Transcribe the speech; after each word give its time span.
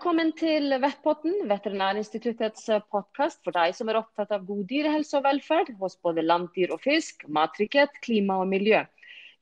Velkommen 0.00 0.30
til 0.32 0.72
Vettpotten, 0.80 1.34
Veterinærinstituttets 1.44 2.70
podkast 2.88 3.42
for 3.44 3.52
deg 3.52 3.74
som 3.76 3.90
er 3.92 3.98
opptatt 3.98 4.30
av 4.32 4.46
god 4.48 4.62
dyrehelse 4.70 5.18
og 5.18 5.26
velferd 5.26 5.68
hos 5.76 5.98
både 6.00 6.24
landdyr 6.24 6.72
og 6.72 6.80
fisk, 6.80 7.26
mattrygghet, 7.28 8.00
klima 8.00 8.38
og 8.40 8.48
miljø. 8.48 8.80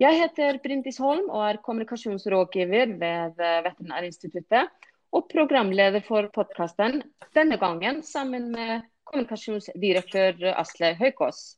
Jeg 0.03 0.19
heter 0.19 0.59
Brindis 0.67 0.99
Holm 0.99 1.31
og 1.31 1.45
er 1.47 1.61
kommunikasjonsrådgiver 1.63 2.97
ved 2.99 3.39
Veterinærinstituttet. 3.39 4.75
Og 5.15 5.31
programleder 5.31 6.03
for 6.11 6.27
podkasten 6.35 7.05
denne 7.39 7.63
gangen 7.63 8.03
sammen 8.03 8.51
med 8.51 8.83
kommunikasjonsdirektør 9.07 10.57
Asle 10.59 10.97
Høykås. 10.99 11.53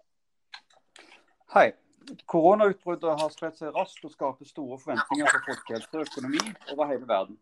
Hei. 1.56 1.70
Koronautbruddet 2.28 3.16
har 3.16 3.32
spredt 3.32 3.64
seg 3.64 3.72
raskt 3.72 4.04
og 4.04 4.12
skaper 4.12 4.44
store 4.44 4.76
forventninger 4.76 5.38
for 5.38 5.54
folkehelse 5.54 5.94
og 5.94 6.10
økonomi 6.10 6.50
over 6.74 6.92
hele 6.92 7.08
verden. 7.08 7.40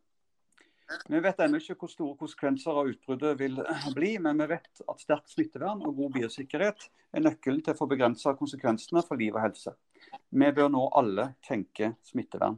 Vi 1.09 1.20
vet 1.20 1.41
ennå 1.45 1.59
ikke 1.60 1.77
hvor 1.83 1.91
store 1.92 2.16
konsekvenser 2.16 2.78
av 2.80 2.88
utbruddet 2.88 3.34
vil 3.41 3.59
bli, 3.97 4.15
men 4.24 4.41
vi 4.41 4.47
vet 4.55 4.80
at 4.88 5.02
sterkt 5.02 5.34
smittevern 5.34 5.83
og 5.84 5.98
god 5.98 6.14
biosikkerhet 6.16 6.87
er 7.12 7.24
nøkkelen 7.24 7.61
til 7.64 7.74
å 7.74 7.78
få 7.78 7.88
begrensa 7.91 8.33
konsekvensene 8.38 9.02
for 9.05 9.20
liv 9.20 9.37
og 9.37 9.45
helse. 9.45 9.74
Vi 10.30 10.51
bør 10.56 10.73
nå 10.73 10.87
alle 10.97 11.30
tenke 11.45 11.92
smittevern. 12.09 12.56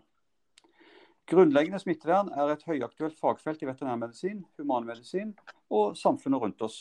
Grunnleggende 1.31 1.79
smittevern 1.83 2.31
er 2.35 2.55
et 2.55 2.65
høyaktuelt 2.67 3.19
fagfelt 3.19 3.61
i 3.63 3.69
veterinærmedisin, 3.69 4.41
humanmedisin 4.59 5.35
og 5.71 5.99
samfunnet 5.99 6.43
rundt 6.43 6.67
oss. 6.67 6.81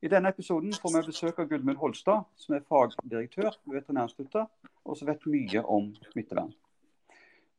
I 0.00 0.08
denne 0.08 0.32
episoden 0.32 0.72
får 0.72 0.94
vi 0.94 1.06
besøk 1.10 1.42
av 1.42 1.48
Gudmund 1.50 1.76
Holstad, 1.80 2.24
som 2.40 2.56
er 2.56 2.64
fagdirektør 2.64 3.52
ved 3.66 3.82
Veterinærinstituttet, 3.82 4.48
og 4.84 4.96
som 4.96 5.10
vet 5.12 5.28
mye 5.28 5.64
om 5.68 5.90
smittevern. 6.12 6.54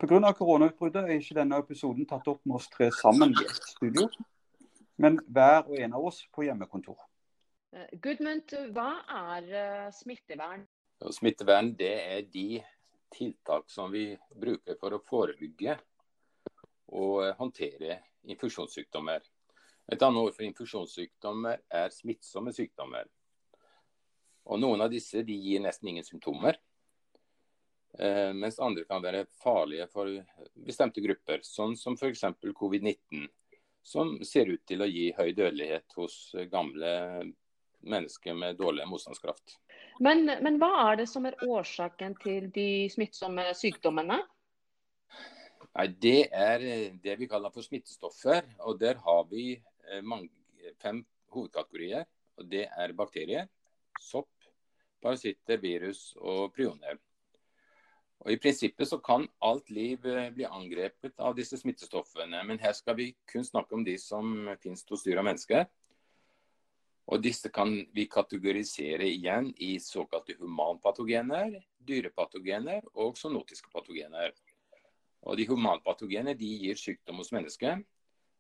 Pga. 0.01 0.33
koronautbruddet 0.33 1.03
er 1.05 1.19
ikke 1.19 1.35
denne 1.37 1.59
episoden 1.61 2.07
tatt 2.09 2.25
opp 2.31 2.39
med 2.49 2.57
oss 2.57 2.69
tre 2.73 2.87
sammen 2.97 3.35
i 3.37 3.43
et 3.45 3.67
studio, 3.69 4.07
men 4.97 5.19
hver 5.29 5.67
og 5.67 5.75
en 5.77 5.93
av 5.93 6.07
oss 6.09 6.23
på 6.33 6.47
hjemmekontor. 6.47 6.97
Eh, 7.75 7.91
Gudmund, 8.01 8.55
hva 8.73 8.87
er 9.05 9.51
eh, 9.59 9.91
smittevern? 9.93 10.65
Smittevern 11.13 11.69
det 11.77 11.93
er 12.01 12.25
de 12.33 12.63
tiltak 13.13 13.69
som 13.69 13.93
vi 13.93 14.07
bruker 14.41 14.79
for 14.81 14.97
å 14.97 15.03
forebygge 15.05 15.77
og 16.97 17.21
eh, 17.27 17.35
håndtere 17.37 17.99
infeksjonssykdommer. 18.25 19.21
Et 19.91 20.01
annet 20.01 20.25
ord 20.25 20.33
for 20.33 20.47
infeksjonssykdommer 20.49 21.61
er 21.77 21.93
smittsomme 21.93 22.53
sykdommer. 22.57 23.05
Og 24.49 24.57
Noen 24.65 24.81
av 24.81 24.89
disse 24.89 25.21
gir 25.21 25.61
nesten 25.61 25.93
ingen 25.93 26.07
symptomer. 26.07 26.57
Eh, 27.99 28.33
mens 28.33 28.59
andre 28.59 28.85
kan 28.87 29.03
være 29.03 29.25
farlige 29.43 29.87
for 29.91 30.11
bestemte 30.55 31.03
grupper, 31.03 31.43
sånn 31.43 31.75
som 31.77 31.97
f.eks. 31.99 32.23
covid-19, 32.55 33.27
som 33.83 34.15
ser 34.23 34.53
ut 34.53 34.63
til 34.67 34.83
å 34.83 34.89
gi 34.89 35.09
høy 35.17 35.31
dødelighet 35.35 35.97
hos 35.97 36.35
gamle 36.51 36.91
mennesker 37.81 38.37
med 38.37 38.59
dårlig 38.59 38.85
motstandskraft. 38.87 39.57
Men, 39.99 40.23
men 40.41 40.59
hva 40.61 40.69
er 40.91 41.01
det 41.01 41.07
som 41.09 41.25
er 41.27 41.37
årsaken 41.43 42.15
til 42.21 42.47
de 42.53 42.87
smittsomme 42.93 43.49
sykdommene? 43.57 44.21
Nei, 45.71 45.87
Det 46.03 46.29
er 46.31 46.63
det 47.03 47.17
vi 47.19 47.29
kaller 47.31 47.53
for 47.53 47.65
smittestoffer. 47.65 48.45
og 48.59 48.79
Der 48.79 49.01
har 49.03 49.23
vi 49.29 49.53
eh, 49.57 50.01
mange, 50.01 50.29
fem 50.79 51.03
hovedkategorier. 51.33 52.05
og 52.37 52.49
Det 52.49 52.67
er 52.69 52.93
bakterier, 52.93 53.47
sopp, 53.99 54.31
parasitter, 55.01 55.57
virus 55.57 56.13
og 56.17 56.53
prioner. 56.55 56.99
Og 58.21 58.35
I 58.35 58.37
prinsippet 58.37 58.85
så 58.89 58.99
kan 59.01 59.25
alt 59.41 59.71
liv 59.73 60.05
eh, 60.05 60.29
bli 60.33 60.45
angrepet 60.45 61.17
av 61.17 61.33
disse 61.37 61.57
smittestoffene. 61.57 62.43
Men 62.45 62.61
her 62.61 62.75
skal 62.77 62.97
vi 62.99 63.11
kun 63.29 63.45
snakke 63.45 63.73
om 63.77 63.85
de 63.85 63.95
som 63.97 64.51
finnes 64.61 64.85
hos 64.89 65.05
dyr 65.07 65.21
og 65.21 65.25
mennesker. 65.25 65.65
Og 67.11 67.19
Disse 67.19 67.49
kan 67.51 67.73
vi 67.91 68.05
kategorisere 68.07 69.07
igjen 69.09 69.49
i 69.59 69.73
såkalte 69.83 70.37
humanpatogener, 70.39 71.57
dyrepatogener 71.81 72.85
og 72.93 73.17
zoonotiske 73.19 73.71
patogener. 73.73 74.31
Og 75.25 75.37
De 75.37 75.47
humanpatogener 75.49 76.37
de 76.37 76.53
gir 76.61 76.79
sykdom 76.79 77.19
hos 77.19 77.33
mennesker, 77.33 77.81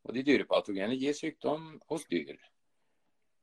og 0.05 0.15
de 0.15 0.23
dyrepatogener 0.25 0.95
gir 0.97 1.17
sykdom 1.17 1.81
hos 1.89 2.05
dyr. 2.09 2.37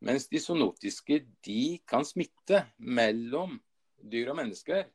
Mens 0.00 0.28
de 0.30 0.40
zoonotiske 0.40 1.20
de 1.44 1.78
kan 1.86 2.06
smitte 2.06 2.62
mellom 2.78 3.58
dyr 3.98 4.30
og 4.32 4.38
mennesker 4.38 4.86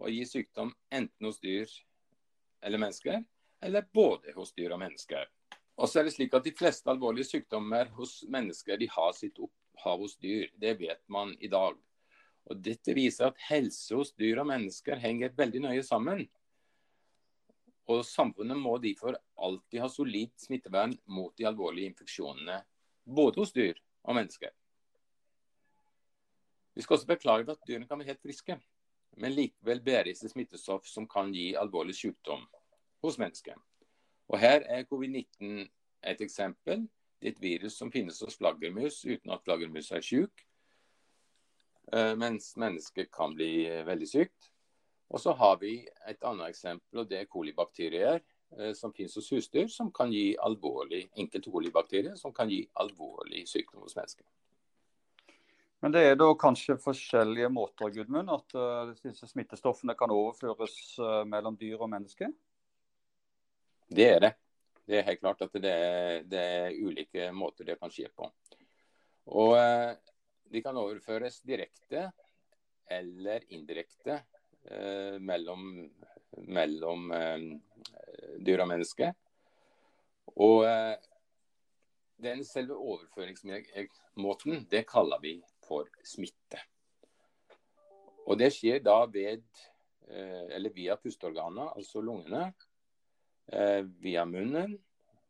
og 0.00 0.10
gi 0.10 0.24
sykdom 0.26 0.72
enten 0.92 1.28
hos 1.28 1.40
dyr 1.42 1.70
eller 2.62 2.78
mennesker, 2.78 3.22
eller 3.62 3.86
både 3.94 4.34
hos 4.36 4.52
dyr 4.56 4.74
og 4.74 4.80
mennesker. 4.82 5.26
Og 5.76 5.88
så 5.88 6.00
er 6.00 6.06
det 6.06 6.14
slik 6.16 6.34
at 6.36 6.44
De 6.44 6.54
fleste 6.54 6.90
alvorlige 6.90 7.30
sykdommer 7.30 7.90
hos 7.96 8.22
mennesker 8.30 8.78
de 8.78 8.88
har 8.92 9.12
sitt 9.16 9.38
opphav 9.42 10.02
hos 10.04 10.16
dyr. 10.20 10.50
Det 10.54 10.76
vet 10.80 11.02
man 11.08 11.34
i 11.40 11.50
dag. 11.50 11.78
Og 12.50 12.62
Dette 12.62 12.94
viser 12.94 13.30
at 13.30 13.44
helse 13.48 13.94
hos 13.96 14.12
dyr 14.18 14.42
og 14.42 14.48
mennesker 14.50 15.00
henger 15.00 15.34
veldig 15.36 15.62
nøye 15.66 15.84
sammen. 15.86 16.26
Og 17.90 18.04
Samfunnet 18.06 18.58
må 18.58 18.76
derfor 18.82 19.16
alltid 19.36 19.82
ha 19.82 19.88
solid 19.90 20.32
smittevern 20.38 20.94
mot 21.06 21.34
de 21.38 21.48
alvorlige 21.48 21.90
infeksjonene, 21.90 22.60
både 23.04 23.42
hos 23.42 23.54
dyr 23.54 23.78
og 24.06 24.18
mennesker. 24.18 24.52
Vi 26.74 26.84
skal 26.84 26.96
også 26.96 27.10
beklage 27.10 27.50
at 27.52 27.66
dyrene 27.68 27.88
kan 27.88 27.98
være 28.00 28.14
helt 28.14 28.22
friske 28.22 28.56
men 29.16 29.34
likevel 29.36 29.82
bærer 29.84 30.12
det 30.12 30.30
smittestoff 30.30 30.86
som 30.88 31.08
kan 31.08 31.32
gi 31.34 31.52
alvorlig 31.58 31.94
sykdom 31.96 32.46
hos 33.02 33.18
mennesket. 33.18 33.58
Og 34.28 34.38
Her 34.38 34.62
er 34.64 34.86
covid-19 34.88 35.68
et 36.02 36.20
eksempel. 36.20 36.88
Det 37.20 37.28
er 37.28 37.32
et 37.36 37.42
virus 37.42 37.76
som 37.78 37.92
finnes 37.92 38.20
hos 38.20 38.36
flaggermus 38.36 39.04
uten 39.04 39.30
at 39.30 39.42
flaggermus 39.44 39.90
er 39.92 40.00
syk, 40.02 40.46
eh, 41.92 42.14
mens 42.18 42.56
mennesket 42.56 43.12
kan 43.12 43.34
bli 43.34 43.66
eh, 43.66 43.86
veldig 43.86 44.08
sykt. 44.08 44.50
Og 45.12 45.20
så 45.20 45.32
har 45.32 45.58
vi 45.60 45.86
et 46.08 46.24
annet 46.24 46.48
eksempel, 46.48 47.02
og 47.02 47.10
det 47.10 47.18
er 47.20 47.30
kolibakterier 47.30 48.20
eh, 48.58 48.72
som 48.74 48.94
finnes 48.96 49.14
hos 49.14 49.28
husdyr, 49.30 49.68
som 49.68 49.92
kan 49.92 50.10
gi 50.10 50.32
alvorlig 50.40 51.04
enkelte 51.16 51.52
kolibakterier 51.52 52.16
som 52.16 52.32
kan 52.32 52.50
gi 52.50 52.64
alvorlig 52.80 53.44
sykdom 53.48 53.84
hos 53.84 53.96
mennesker. 53.96 54.24
Men 55.82 55.90
det 55.90 56.02
er 56.06 56.14
da 56.14 56.28
kanskje 56.38 56.76
forskjellige 56.78 57.48
måter 57.50 57.90
Gudmund, 57.90 58.30
at 58.30 58.54
uh, 58.54 58.92
disse 59.02 59.26
smittestoffene 59.26 59.96
kan 59.98 60.12
overføres 60.14 60.76
uh, 61.02 61.24
mellom 61.26 61.56
dyr 61.58 61.80
og 61.82 61.90
mennesker? 61.90 62.30
Det 63.90 64.06
er 64.06 64.20
det. 64.22 64.30
Det 64.86 64.98
er 64.98 65.08
helt 65.08 65.22
klart 65.22 65.42
at 65.42 65.56
det 65.58 65.72
er, 65.72 66.22
det 66.22 66.42
er 66.42 66.78
ulike 66.86 67.26
måter 67.34 67.66
det 67.66 67.80
kan 67.80 67.90
skje 67.90 68.12
på. 68.14 68.28
Og 69.34 69.56
uh, 69.58 69.90
De 70.52 70.62
kan 70.62 70.78
overføres 70.78 71.40
direkte 71.42 72.10
eller 72.92 73.42
indirekte 73.48 74.18
mellom, 75.24 75.62
mellom 76.52 77.06
dyr 78.44 78.60
og 78.60 78.68
mennesker. 78.68 79.14
Og 80.36 80.66
den 82.20 82.44
selve 82.44 82.76
overføringsmåten, 82.76 84.66
det 84.68 84.84
kaller 84.90 85.22
vi 85.24 85.38
for 85.72 85.88
smitte. 86.04 86.60
Og 88.28 88.38
Det 88.38 88.52
skjer 88.54 88.82
da 88.84 89.00
ved, 89.06 89.42
eh, 90.08 90.70
via 90.74 90.96
pusteorganene, 90.96 91.72
altså 91.76 92.02
lungene, 92.04 92.52
eh, 93.52 93.82
via 93.82 94.24
munnen 94.24 94.78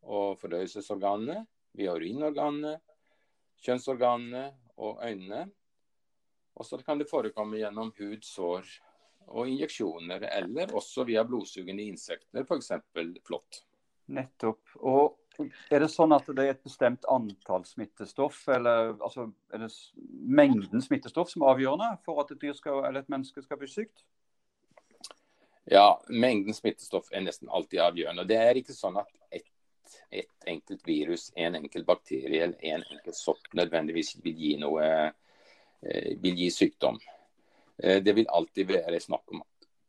og 0.02 0.38
fordøyelsesorganene, 0.41 1.47
via 1.75 1.94
urinorganene, 1.94 2.81
kjønnsorganene 3.62 4.44
og 4.76 5.00
øynene. 5.02 5.50
Og 6.56 6.66
så 6.66 6.78
kan 6.84 6.98
det 6.98 7.08
forekomme 7.08 7.62
gjennom 7.62 7.94
hud, 7.97 8.22
sår 8.22 8.66
og 9.28 9.49
injeksjoner, 9.49 10.26
eller 10.37 10.75
også 10.76 11.06
via 11.08 11.25
blodsugende 11.25 11.87
insekter, 11.87 12.44
f.eks. 12.44 12.72
flått. 13.25 13.62
Nettopp. 14.12 14.76
Og 14.82 15.21
er 15.70 15.82
det 15.82 15.88
sånn 15.93 16.12
at 16.14 16.26
det 16.29 16.44
er 16.44 16.55
et 16.55 16.64
bestemt 16.64 17.06
antall 17.11 17.64
smittestoff, 17.67 18.43
eller 18.52 18.93
altså, 18.99 19.29
er 19.52 19.64
det 19.64 19.70
mengden 20.40 20.84
smittestoff 20.84 21.31
som 21.32 21.44
er 21.44 21.55
avgjørende 21.55 21.93
for 22.06 22.23
at 22.23 22.34
et 22.34 22.49
skal, 22.58 22.84
et 22.90 23.08
menneske 23.12 23.44
skal 23.44 23.61
bli 23.61 23.70
sykt? 23.70 24.05
Ja, 25.70 26.02
mengden 26.11 26.55
smittestoff 26.56 27.12
er 27.14 27.25
nesten 27.25 27.49
alltid 27.49 27.81
avgjørende. 27.84 28.26
Det 28.29 28.38
er 28.40 28.58
ikke 28.58 28.76
sånn 28.76 28.99
at 29.00 29.11
ett 29.31 29.49
et 30.11 30.46
enkelt 30.46 30.87
virus, 30.88 31.32
en 31.37 31.55
enkelt 31.55 31.87
bakterie 31.87 32.44
eller 32.44 32.64
en 32.64 32.85
enkelt 32.90 33.17
sopp 33.17 33.52
nødvendigvis 33.56 34.17
vil 34.25 34.37
gi, 34.37 34.52
noe, 34.61 34.85
eh, 35.82 36.12
vil 36.23 36.38
gi 36.38 36.50
sykdom. 36.50 36.99
Eh, 37.78 38.02
det 38.02 38.14
vil 38.17 38.28
alltid 38.28 38.69
være 38.69 39.00
snakk 39.00 39.32
om 39.32 39.43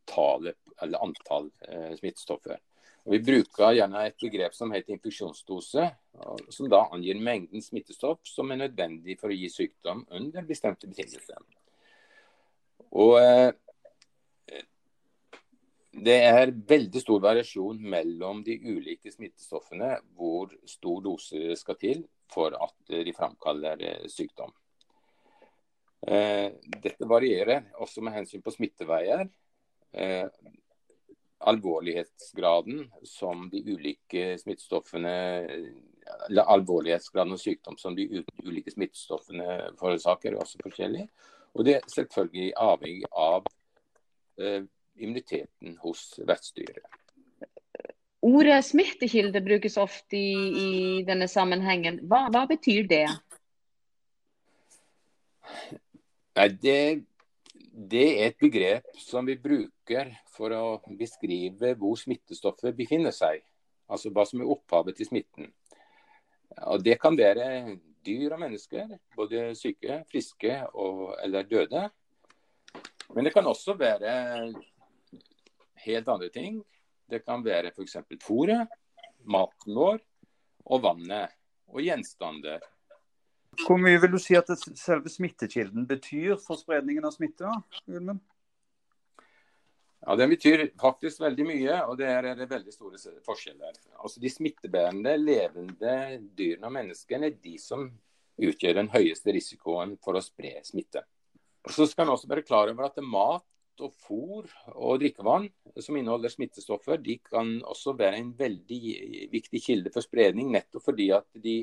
tallet, 0.10 0.58
eller 0.82 1.04
antall 1.04 1.50
eh, 1.68 1.94
smittestoffer. 2.00 2.60
Vi 3.04 3.20
bruker 3.20 3.74
gjerne 3.76 4.06
et 4.08 4.22
begrep 4.22 4.54
som 4.56 4.72
heter 4.72 4.96
infeksjonsdose, 4.96 5.90
som 6.56 6.70
da 6.72 6.86
angir 6.96 7.20
mengden 7.20 7.64
smittestoff 7.64 8.22
som 8.28 8.52
er 8.54 8.62
nødvendig 8.62 9.18
for 9.20 9.34
å 9.34 9.36
gi 9.36 9.50
sykdom 9.52 10.06
under 10.16 10.48
bestemte 10.48 10.88
betingelser. 10.88 11.42
Og 12.94 13.18
eh, 13.20 13.52
Det 15.94 16.16
er 16.26 16.56
veldig 16.70 17.02
stor 17.04 17.20
variasjon 17.22 17.84
mellom 17.92 18.40
de 18.46 18.56
ulike 18.64 19.12
smittestoffene 19.12 19.92
hvor 20.16 20.56
stor 20.66 21.04
dose 21.04 21.58
skal 21.60 21.78
til 21.78 22.06
for 22.34 22.56
at 22.56 22.96
de 23.06 23.14
framkaller 23.14 23.84
eh, 23.84 24.08
sykdom. 24.10 24.56
Eh, 26.08 26.56
dette 26.80 27.08
varierer 27.08 27.68
også 27.84 28.02
med 28.02 28.16
hensyn 28.16 28.42
på 28.42 28.56
smitteveier. 28.56 29.28
Alvorlighetsgraden 31.50 32.86
som 33.08 33.50
de 33.52 33.60
ulike 33.74 34.38
smittestoffene 34.40 35.14
eller 36.30 36.50
alvorlighetsgraden 36.56 37.36
og 37.36 37.42
sykdom 37.42 37.78
som 37.80 37.96
de 37.96 38.08
ulike 38.44 38.72
smittestoffene 38.72 39.76
forårsaker, 39.80 40.34
er 40.34 40.44
også 40.44 40.62
forskjellig. 40.64 41.08
Og 41.54 41.68
det 41.68 41.78
er 41.78 41.92
selvfølgelig 41.92 42.54
avhengig 42.60 43.08
av 43.12 43.48
eh, 44.42 44.64
immuniteten 45.00 45.78
hos 45.84 46.14
vertsdyret. 46.28 46.86
Ordet 48.24 48.62
smittekilde 48.64 49.42
brukes 49.44 49.76
ofte 49.78 50.18
i, 50.18 50.36
i 50.64 50.74
denne 51.08 51.28
sammenhengen. 51.28 52.00
Hva, 52.08 52.30
hva, 52.32 52.46
betyr 52.48 52.88
det? 52.88 53.06
Nei, 56.40 56.48
det, 56.64 56.78
det 57.92 58.06
er 58.14 58.32
et 58.32 58.40
begrep 58.40 59.04
som 59.04 59.28
vi 59.28 59.36
bruker 59.36 59.73
for 60.32 60.54
å 60.56 60.66
beskrive 61.00 61.74
hvor 61.80 61.98
smittestoffet 62.00 62.76
befinner 62.76 63.12
seg. 63.12 63.42
Altså 63.92 64.12
hva 64.14 64.26
som 64.26 64.42
er 64.42 64.52
opphavet 64.52 64.96
til 64.98 65.10
smitten. 65.10 65.50
Og 66.70 66.84
Det 66.84 67.00
kan 67.02 67.18
være 67.18 67.78
dyr 68.06 68.36
og 68.36 68.40
mennesker, 68.44 68.98
både 69.16 69.54
syke, 69.56 70.04
friske 70.12 70.60
og, 70.74 71.16
eller 71.24 71.48
døde. 71.48 71.88
Men 73.14 73.26
det 73.26 73.34
kan 73.34 73.48
også 73.48 73.76
være 73.78 74.54
helt 75.86 76.08
andre 76.08 76.30
ting. 76.30 76.64
Det 77.10 77.24
kan 77.26 77.44
være 77.46 77.72
f.eks. 77.74 77.98
fôret, 78.24 78.68
maten 79.24 79.76
vår 79.76 80.00
og 80.66 80.84
vannet 80.84 81.36
og 81.68 81.82
gjenstander. 81.84 82.64
Hvor 83.62 83.78
mye 83.78 84.00
vil 84.02 84.16
du 84.16 84.20
si 84.22 84.36
at 84.36 84.50
selve 84.80 85.12
smittekilden 85.12 85.86
betyr 85.88 86.40
for 86.42 86.58
spredningen 86.58 87.06
av 87.06 87.14
smitte? 87.14 87.50
Ulmen? 87.88 88.22
Ja, 90.06 90.16
Den 90.20 90.34
betyr 90.34 90.66
faktisk 90.80 91.22
veldig 91.24 91.46
mye, 91.48 91.76
og 91.88 91.98
det 92.00 92.10
er 92.12 92.28
det 92.36 92.50
veldig 92.52 92.74
store 92.76 93.00
forskjeller. 93.24 93.78
Altså 94.00 94.20
De 94.20 94.32
smittebærende 94.32 95.16
levende 95.18 95.96
dyrene 96.36 96.68
og 96.68 96.76
menneskene 96.76 97.30
er 97.30 97.38
de 97.40 97.56
som 97.62 97.88
utgjør 98.38 98.82
den 98.82 98.92
høyeste 98.92 99.32
risikoen 99.32 99.96
for 100.04 100.18
å 100.18 100.24
spre 100.24 100.58
smitte. 100.68 101.06
Så 101.72 101.88
skal 101.88 102.08
man 102.08 102.18
også 102.18 102.28
være 102.28 102.44
klar 102.44 102.72
over 102.72 102.90
at 102.90 103.00
mat 103.00 103.46
og 103.82 103.94
fôr 104.04 104.50
og 104.76 105.00
drikkevann 105.02 105.48
som 105.82 105.96
inneholder 105.98 106.34
smittestoffer, 106.34 107.00
de 107.00 107.18
kan 107.24 107.56
også 107.64 107.96
være 107.98 108.20
en 108.20 108.34
veldig 108.38 108.82
viktig 109.32 109.62
kilde 109.64 109.94
for 109.94 110.06
spredning, 110.06 110.52
nettopp 110.52 110.84
fordi 110.92 111.10
at 111.16 111.26
de, 111.34 111.62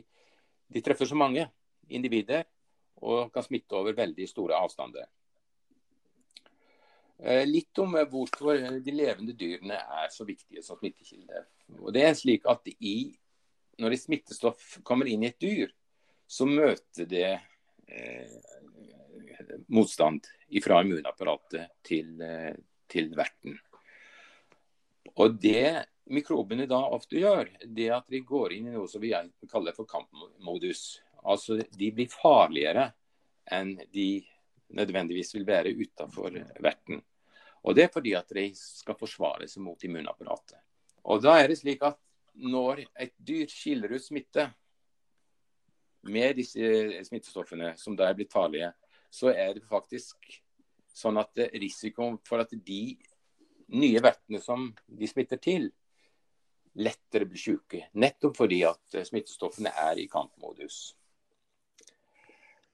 de 0.73 0.83
treffer 0.83 1.07
så 1.07 1.19
mange 1.19 1.45
individer 1.91 2.49
og 3.05 3.31
kan 3.35 3.45
smitte 3.45 3.77
over 3.77 3.97
veldig 3.97 4.27
store 4.29 4.59
avstander. 4.59 5.07
Eh, 7.23 7.47
litt 7.47 7.79
om 7.79 7.99
hvorfor 8.09 8.63
de 8.81 8.93
levende 8.95 9.35
dyrene 9.37 9.77
er 9.77 10.09
så 10.13 10.25
viktige 10.25 10.63
som 10.65 10.79
smittekilde. 10.81 11.45
Og 11.81 11.93
det 11.93 12.07
er 12.07 12.17
slik 12.17 12.49
at 12.49 12.69
i, 12.79 13.13
Når 13.81 13.95
et 13.95 14.03
smittestoff 14.03 14.75
kommer 14.85 15.09
inn 15.09 15.23
i 15.25 15.31
et 15.31 15.41
dyr, 15.41 15.71
så 16.29 16.45
møter 16.45 17.07
det 17.09 17.31
eh, 17.89 18.35
motstand 19.73 20.27
fra 20.61 20.83
immunapparatet 20.85 21.71
til, 21.83 22.11
eh, 22.21 22.53
til, 22.93 23.09
verten. 23.17 23.57
Og 25.17 25.39
det 25.41 25.87
mikrobene 26.13 26.69
da 26.69 26.83
ofte 26.93 27.23
gjør, 27.23 27.49
det 27.65 27.89
at 27.97 28.13
de 28.13 28.21
går 28.21 28.53
inn 28.59 28.69
i 28.69 28.75
noe 28.75 28.89
som 28.89 29.01
vi 29.01 29.15
kaller 29.49 29.73
for 29.73 29.89
kampmodus. 29.89 31.01
Altså 31.25 31.57
de 31.57 31.93
blir 31.97 32.13
farligere 32.13 32.91
enn 33.49 33.79
de 33.95 34.11
nødvendigvis 34.77 35.35
vil 35.39 35.49
være 35.49 35.73
utenfor 35.73 36.37
verten. 36.61 37.01
Og 37.65 37.77
Det 37.77 37.85
er 37.85 37.93
fordi 37.93 38.15
at 38.17 38.29
de 38.29 38.47
skal 38.57 38.97
forsvare 38.99 39.49
seg 39.49 39.63
mot 39.63 39.83
immunapparatet. 39.85 40.59
Og 41.05 41.23
da 41.23 41.37
er 41.41 41.49
det 41.49 41.59
slik 41.61 41.83
at 41.83 41.99
Når 42.41 42.85
et 42.95 43.13
dyr 43.19 43.49
skiller 43.51 43.91
ut 43.91 44.05
smitte 44.05 44.45
med 46.03 46.37
disse 46.39 46.63
smittestoffene, 47.05 47.75
som 47.77 47.97
da 47.99 48.07
er 48.07 48.15
blitt 48.15 48.33
farlige, 48.33 48.71
så 49.11 49.33
er 49.35 49.59
det 49.59 49.67
faktisk 49.69 50.39
sånn 50.95 51.19
at 51.19 51.37
risikoen 51.59 52.21
for 52.25 52.41
at 52.41 52.55
de 52.55 52.97
nye 53.75 54.03
vertene 54.03 54.41
som 54.41 54.71
de 54.87 55.11
smitter 55.11 55.43
til, 55.43 55.69
lettere 56.79 57.27
blir 57.27 57.43
syke. 57.43 57.83
Nettopp 57.99 58.39
fordi 58.39 58.63
at 58.65 59.01
smittestoffene 59.11 59.75
er 59.75 59.99
i 59.99 60.09
kampmodus. 60.11 60.95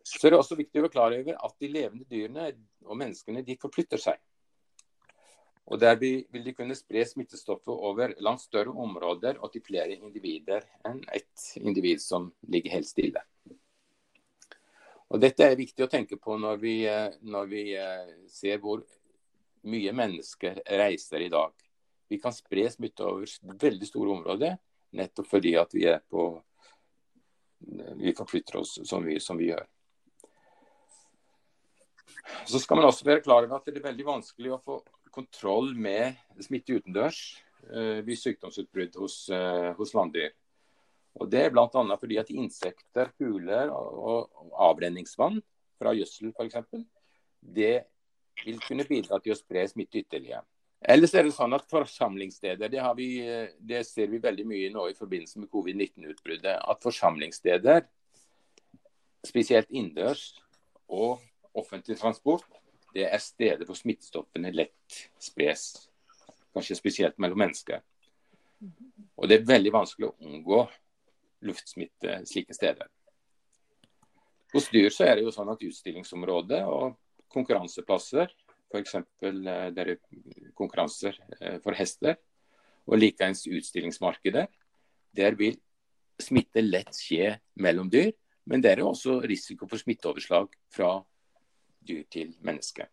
Så 0.07 0.29
det 0.29 0.37
er 0.37 0.39
også 0.39 0.59
viktig 0.59 0.79
å 0.79 0.85
være 0.85 0.95
klar 0.95 1.15
over 1.17 1.39
at 1.49 1.57
de 1.59 1.73
levende 1.73 2.07
dyrene 2.07 2.51
og 2.87 2.99
menneskene 3.01 3.43
de 3.43 3.57
forflytter 3.59 3.99
seg. 3.99 4.21
Og 5.67 5.81
Der 5.81 5.97
vil 5.99 6.45
de 6.45 6.55
kunne 6.55 6.77
spre 6.79 7.03
smittestoffet 7.05 7.75
over 7.75 8.15
langt 8.23 8.41
større 8.41 8.71
områder 8.71 9.41
og 9.43 9.51
til 9.53 9.65
flere 9.67 9.97
individer 9.97 10.63
enn 10.87 11.01
et 11.13 11.47
individ 11.59 11.99
som 12.03 12.31
ligger 12.47 12.77
helt 12.77 12.87
stille. 12.87 13.23
Og 15.11 15.21
Dette 15.23 15.47
er 15.47 15.59
viktig 15.59 15.85
å 15.85 15.91
tenke 15.91 16.19
på 16.19 16.37
når 16.39 16.63
vi, 16.63 16.77
når 17.23 17.51
vi 17.51 17.65
eh, 17.79 18.15
ser 18.31 18.63
hvor 18.63 18.85
mye 19.67 19.93
mennesker 19.95 20.63
reiser 20.79 21.27
i 21.27 21.31
dag. 21.31 21.53
Vi 22.09 22.19
kan 22.23 22.35
spre 22.35 22.69
smitte 22.71 23.07
over 23.07 23.27
veldig 23.59 23.87
store 23.91 24.15
områder 24.15 24.59
nettopp 24.97 25.31
fordi 25.31 25.55
at 25.59 25.75
vi, 25.75 25.87
på, 26.11 26.27
vi 27.99 28.15
forflytter 28.17 28.61
oss 28.63 28.79
så 28.87 29.01
mye 29.03 29.23
som 29.23 29.39
vi 29.39 29.51
gjør. 29.51 29.67
Så 32.47 32.61
skal 32.63 32.81
man 32.81 32.89
også 32.89 33.07
være 33.07 33.25
klar 33.25 33.45
over 33.45 33.59
at 33.59 33.69
det 33.69 33.81
er 33.81 33.89
veldig 33.89 34.07
vanskelig 34.07 34.55
å 34.55 34.63
få 34.63 34.81
kontroll 35.15 35.73
med 35.79 36.17
smitte 36.45 36.77
utendørs 36.77 37.21
eh, 37.71 38.03
ved 38.07 38.19
sykdomsutbrudd 38.21 38.99
hos, 39.01 39.21
eh, 39.33 39.71
hos 39.79 39.95
landdyr. 39.97 40.35
Og 41.17 41.31
Det 41.33 41.47
er 41.47 41.53
bl.a. 41.55 41.69
fordi 41.71 42.19
at 42.21 42.33
insekter, 42.33 43.13
fugler 43.17 43.73
og, 43.73 44.29
og 44.37 44.59
avrenningsvann 44.69 45.41
fra 45.81 45.95
gjødsel 45.97 46.35
f.eks. 46.35 46.85
det 47.41 47.77
vil 48.45 48.61
kunne 48.61 48.85
bidra 48.89 49.19
til 49.23 49.33
å 49.33 49.39
spre 49.39 49.65
smitte 49.71 50.03
ytterligere. 50.03 50.45
Ellers 50.87 51.15
er 51.17 51.25
det 51.25 51.33
sånn 51.33 51.57
at 51.57 51.65
forsamlingssteder, 51.71 52.69
det, 52.71 52.83
vi, 52.99 53.09
det 53.65 53.81
ser 53.89 54.11
vi 54.13 54.21
veldig 54.23 54.45
mye 54.47 54.69
nå 54.75 54.91
i 54.91 54.99
forbindelse 54.99 55.41
med 55.41 55.49
covid-19-utbruddet, 55.51 56.59
at 56.61 56.85
forsamlingssteder, 56.85 57.87
spesielt 59.27 59.73
innendørs 59.73 60.29
og 60.93 61.25
offentlig 61.59 61.99
transport, 62.01 62.47
det 62.97 63.07
er 63.11 63.21
steder 63.21 63.67
hvor 63.69 63.77
smittestoffene 63.77 64.53
lett 64.55 65.01
spres. 65.21 65.89
Kanskje 66.57 66.79
spesielt 66.79 67.19
mellom 67.21 67.43
mennesker. 67.45 67.83
Og 69.17 69.29
det 69.29 69.41
er 69.41 69.49
veldig 69.49 69.73
vanskelig 69.75 70.09
å 70.09 70.17
unngå 70.25 70.63
luftsmitte 71.47 72.23
slike 72.29 72.57
steder. 72.57 72.89
Hos 74.55 74.71
dyr 74.73 74.89
så 74.95 75.05
er 75.05 75.19
det 75.19 75.27
jo 75.27 75.35
sånn 75.35 75.51
at 75.53 75.65
utstillingsområdet 75.67 76.63
og 76.71 76.97
konkurranseplasser, 77.33 78.31
f.eks. 78.73 78.95
Eh, 78.97 79.67
er 79.69 79.93
konkurranser 80.57 81.19
eh, 81.41 81.59
for 81.65 81.77
hester, 81.77 82.17
og 82.87 83.01
likeens 83.03 83.45
utstillingsmarkedet, 83.51 84.47
der 85.17 85.37
vil 85.37 85.59
smitte 86.23 86.63
lett 86.63 86.97
skje 86.97 87.35
mellom 87.61 87.91
dyr. 87.93 88.15
Men 88.47 88.63
det 88.63 88.77
er 88.77 88.85
også 88.87 89.19
risiko 89.27 89.67
for 89.67 89.83
smitteoverslag 89.83 90.53
fra 90.73 90.93
dyr 91.87 92.05
til 92.11 92.35
menneske. 92.45 92.89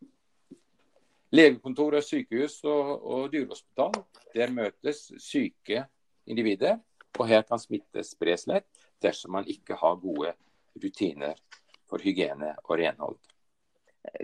Legekontor, 1.33 1.97
sykehus 2.05 2.59
og, 2.69 2.89
og 3.01 3.31
dyrehospital, 3.33 3.95
der 4.35 4.53
møtes 4.53 5.07
syke 5.17 5.85
individer. 6.29 6.77
Og 7.19 7.27
her 7.29 7.43
kan 7.45 7.61
smitte 7.61 8.03
spres 8.05 8.47
lett 8.49 8.87
dersom 9.03 9.35
man 9.35 9.47
ikke 9.49 9.77
har 9.77 9.99
gode 10.01 10.33
rutiner 10.81 11.37
for 11.89 12.01
hygiene 12.01 12.53
og 12.63 12.77
renhold. 12.79 13.17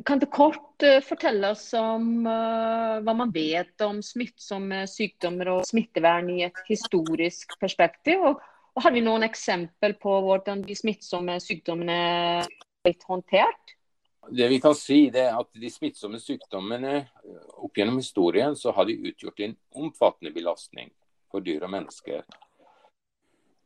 Kan 0.05 0.19
du 0.19 0.25
kort 0.27 0.83
uh, 0.83 0.99
fortelle 1.05 1.53
oss 1.53 1.69
om 1.77 2.25
uh, 2.27 2.99
hva 2.99 3.15
man 3.15 3.31
vet 3.31 3.79
om 3.85 4.01
smittsomme 4.03 4.83
sykdommer 4.91 5.53
og 5.53 5.67
smittevern 5.69 6.27
i 6.33 6.41
et 6.49 6.63
historisk 6.67 7.55
perspektiv? 7.61 8.25
Og, 8.27 8.41
og 8.75 8.85
har 8.85 8.95
vi 8.95 9.05
noen 9.05 9.23
eksempel 9.27 9.95
på 10.01 10.17
hvordan 10.25 10.65
de 10.67 10.75
smittsomme 10.75 11.37
sykdommene 11.43 11.99
er 12.43 12.51
blitt 12.83 13.05
håndtert? 13.07 13.78
Det 14.27 14.47
vi 14.47 14.59
kan 14.61 14.75
si 14.75 15.07
er 15.07 15.31
at 15.37 15.47
De 15.55 15.69
smittsomme 15.71 16.19
sykdommene 16.21 16.95
eh, 16.99 17.43
opp 17.63 17.77
gjennom 17.77 17.99
historien 18.01 18.55
så 18.55 18.73
har 18.75 18.85
de 18.85 18.97
utgjort 19.09 19.39
en 19.45 19.55
omfattende 19.79 20.33
belastning 20.35 20.91
for 21.31 21.45
dyr 21.45 21.63
og 21.65 21.71
mennesker. 21.73 22.25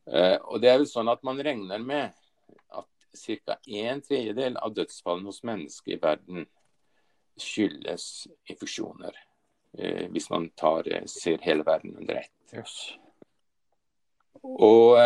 Eh, 0.06 0.36
og 0.38 0.60
det 0.62 0.70
er 0.70 0.78
vel 0.78 0.88
sånn 0.88 1.10
at 1.10 1.24
Man 1.26 1.42
regner 1.42 1.82
med 1.82 2.12
at 2.70 2.88
ca. 3.14 3.58
en 3.66 4.02
tredjedel 4.02 4.56
av 4.56 4.74
dødsfallene 4.76 5.30
hos 5.30 5.42
mennesker 5.46 5.96
i 5.96 6.00
verden 6.02 6.46
skyldes 7.40 8.26
infeksjoner. 8.46 9.14
eh, 9.78 10.06
hvis 10.14 10.30
man 10.30 10.50
tar, 10.54 10.86
ser 11.10 11.42
hele 11.42 11.64
verden 11.66 11.96
under 11.98 12.14
ett. 12.22 12.60
Og 14.44 14.98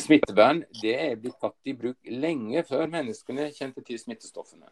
smittevern 0.00 0.62
det 0.80 0.94
er 0.96 1.18
blitt 1.20 1.38
tatt 1.40 1.68
i 1.68 1.74
bruk 1.76 1.98
lenge 2.08 2.62
før 2.68 2.88
menneskene 2.92 3.50
kjente 3.52 3.84
til 3.84 4.00
smittestoffene. 4.00 4.70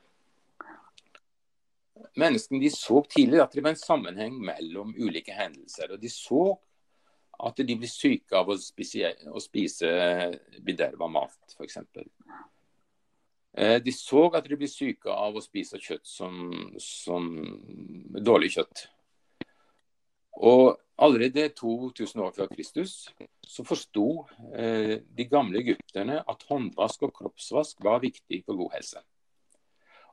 Menneskene 2.20 2.62
de 2.62 2.70
så 2.72 3.02
tidlig 3.10 3.42
at 3.42 3.52
det 3.54 3.64
var 3.64 3.74
en 3.74 3.80
sammenheng 3.80 4.38
mellom 4.40 4.94
ulike 4.96 5.34
hendelser. 5.36 5.92
og 5.92 6.00
De 6.00 6.10
så 6.12 6.54
at 7.40 7.60
de 7.64 7.76
blir 7.76 7.88
syke 7.88 8.36
av 8.36 8.48
å 8.52 8.56
spise, 8.60 9.12
å 9.32 9.40
spise 9.40 9.90
bederva 10.64 11.08
mat, 11.08 11.38
f.eks. 11.56 11.78
Eh, 13.56 13.78
de 13.82 13.92
så 13.94 14.26
at 14.36 14.46
de 14.46 14.58
blir 14.58 14.70
syke 14.70 15.10
av 15.10 15.36
å 15.36 15.44
spise 15.44 15.80
kjøtt 15.80 16.06
som, 16.06 16.52
som 16.80 17.30
dårlig 18.20 18.52
kjøtt. 18.56 18.84
Og 20.40 20.76
allerede 21.00 21.48
2000 21.56 22.22
år 22.22 22.34
før 22.36 22.50
Kristus 22.52 23.08
så 23.46 23.64
forsto 23.64 24.06
eh, 24.54 24.98
de 25.16 25.26
gamle 25.28 25.62
egypterne 25.62 26.20
at 26.28 26.44
håndvask 26.48 27.02
og 27.08 27.14
kroppsvask 27.16 27.80
var 27.84 28.02
viktig 28.04 28.42
for 28.46 28.58
god 28.60 28.76
helse. 28.76 29.02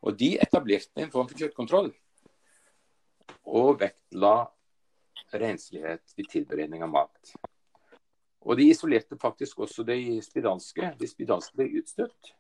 Og 0.01 0.19
de 0.19 0.35
etablerte 0.41 1.01
en 1.01 1.11
form 1.11 1.27
for 1.29 1.39
kjøttkontroll. 1.39 1.91
Og 3.47 3.79
vektla 3.81 4.47
renslighet 5.33 6.15
ved 6.15 6.31
tilberedning 6.31 6.85
av 6.85 6.93
mat. 6.93 7.35
Og 8.47 8.55
De 8.57 8.69
isolerte 8.69 9.17
faktisk 9.19 9.59
også 9.59 9.83
de 9.83 10.21
spedalske. 10.23 10.93
De 10.99 11.07
spedalske 11.09 11.57
ble 11.57 11.81
utstøtt 11.81 12.36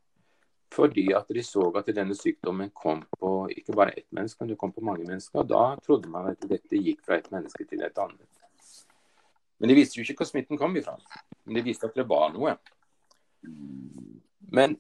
fordi 0.73 1.05
at 1.15 1.29
de 1.33 1.43
så 1.43 1.63
at 1.79 1.89
denne 1.95 2.15
sykdommen 2.15 2.69
kom 2.75 3.03
på 3.19 3.31
ikke 3.53 3.75
bare 3.75 3.95
ett 3.95 4.09
menneske, 4.11 4.41
men 4.41 4.51
det 4.51 4.59
kom 4.59 4.73
på 4.75 4.83
mange 4.83 5.05
mennesker. 5.07 5.39
og 5.39 5.49
Da 5.49 5.75
trodde 5.85 6.09
man 6.11 6.31
at 6.31 6.49
dette 6.49 6.81
gikk 6.81 7.05
fra 7.05 7.17
et 7.17 7.31
menneske 7.31 7.65
til 7.65 7.83
et 7.85 7.97
annet. 8.03 8.41
Men 9.59 9.71
de 9.71 9.77
visste 9.77 9.97
jo 9.97 10.03
ikke 10.03 10.21
hvor 10.21 10.29
smitten 10.29 10.59
kom 10.59 10.75
ifra. 10.77 10.97
Men 11.45 11.55
de 11.55 11.65
visste 11.65 11.87
at 11.87 11.95
det 11.95 12.05
var 12.09 12.29
noe. 12.35 12.57
Men 14.51 14.77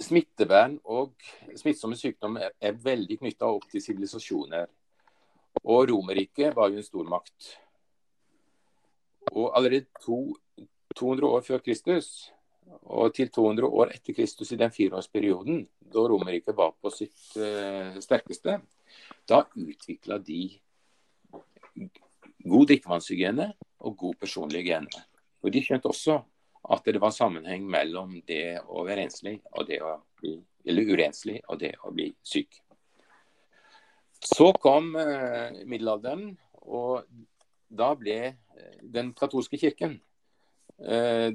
smittevern 0.00 0.78
og 0.84 1.14
smittsomme 1.56 1.96
sykdommer 1.96 2.50
er 2.60 2.82
veldig 2.84 3.20
knytta 3.20 3.48
opp 3.48 3.68
til 3.70 3.82
sivilisasjoner. 3.84 4.68
Og 5.64 5.88
Romerriket 5.90 6.54
var 6.56 6.70
jo 6.70 6.80
en 6.80 6.86
stormakt. 6.86 7.54
Og 9.30 9.52
allerede 9.56 9.86
to, 10.02 10.36
200 10.96 11.28
år 11.28 11.42
før 11.46 11.64
Kristus, 11.64 12.32
og 12.90 13.14
til 13.14 13.30
200 13.32 13.66
år 13.66 13.92
etter 13.94 14.16
Kristus 14.16 14.52
i 14.52 14.58
den 14.60 14.72
fireårsperioden, 14.74 15.62
da 15.90 16.04
Romerriket 16.06 16.56
var 16.56 16.74
på 16.80 16.92
sitt 16.94 17.18
uh, 17.38 17.96
sterkeste, 18.02 18.58
da 19.28 19.44
utvikla 19.54 20.18
de 20.22 20.42
god 22.40 22.70
drikkevannshygiene 22.70 23.50
og 23.86 23.96
god 23.98 24.18
personlig 24.20 24.64
hygiene. 24.64 25.02
Og 25.42 25.52
De 25.54 25.62
skjønte 25.64 25.90
også 25.90 26.18
at 26.70 26.86
det 26.86 27.00
var 27.00 27.14
sammenheng 27.14 27.64
mellom 27.70 28.18
det 28.28 28.60
å 28.66 28.84
være 28.84 29.04
renslig 29.04 29.38
og 29.54 29.66
det 29.70 29.80
å 29.82 29.96
bli, 30.20 30.34
eller 30.68 30.92
urenslig 30.92 31.38
og 31.48 31.60
det 31.62 31.72
å 31.84 31.92
bli 31.94 32.10
syk. 32.22 32.60
Så 34.20 34.50
kom 34.60 34.92
uh, 34.98 35.48
middelalderen, 35.64 36.34
og 36.68 37.06
da 37.70 37.92
ble 37.98 38.18
eh, 38.26 38.78
den 38.82 39.12
katolske 39.16 39.58
kirken 39.60 39.96
eh, 40.82 41.30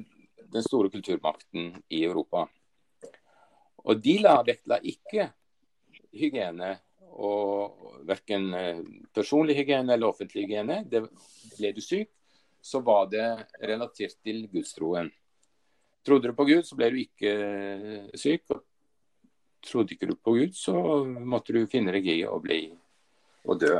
den 0.52 0.64
store 0.64 0.90
kulturmakten 0.92 1.72
i 1.88 2.02
Europa. 2.04 2.46
Og 3.86 4.02
de 4.02 4.18
la 4.22 4.40
vektla 4.46 4.80
ikke 4.82 5.28
hygiene, 6.16 6.72
og 7.16 8.02
verken 8.08 8.50
eh, 8.54 8.80
personlig 9.14 9.56
hygiene 9.56 9.94
eller 9.94 10.10
offentlig 10.10 10.44
hygiene. 10.44 10.82
Det, 10.90 11.04
ble 11.56 11.72
du 11.72 11.80
syk, 11.80 12.10
så 12.60 12.82
var 12.84 13.06
det 13.12 13.28
relatert 13.62 14.18
til 14.24 14.44
gudstroen. 14.52 15.08
Trodde 16.06 16.30
du 16.30 16.36
på 16.38 16.46
Gud, 16.46 16.66
så 16.66 16.76
ble 16.78 16.90
du 16.92 16.98
ikke 17.00 17.32
eh, 17.32 18.08
syk. 18.18 18.44
og 18.52 18.64
Trodde 19.66 19.96
ikke 19.96 20.10
du 20.10 20.14
på 20.14 20.36
Gud, 20.36 20.52
så 20.54 20.76
måtte 21.04 21.56
du 21.56 21.64
finne 21.70 21.94
deg 21.94 22.06
i 22.12 22.20
å 22.28 22.36
bli 22.42 22.60
og 23.46 23.60
dø. 23.62 23.78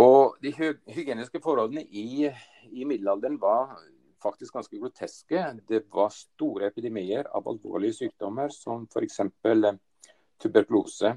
Og 0.00 0.36
De 0.42 0.52
hygieniske 0.54 1.40
forholdene 1.42 1.82
i, 1.84 2.28
i, 2.70 2.84
middelalderen 2.84 3.38
var 3.40 3.76
faktisk 4.22 4.54
ganske 4.56 4.78
groteske. 4.78 5.44
Det 5.68 5.84
var 5.92 6.12
store 6.14 6.70
epidemier 6.70 7.28
av 7.36 7.48
alvorlige 7.48 8.00
sykdommer 8.02 8.52
som 8.54 8.86
f.eks. 8.90 9.20
Eh, 9.20 9.78
tuberkulose 10.40 11.14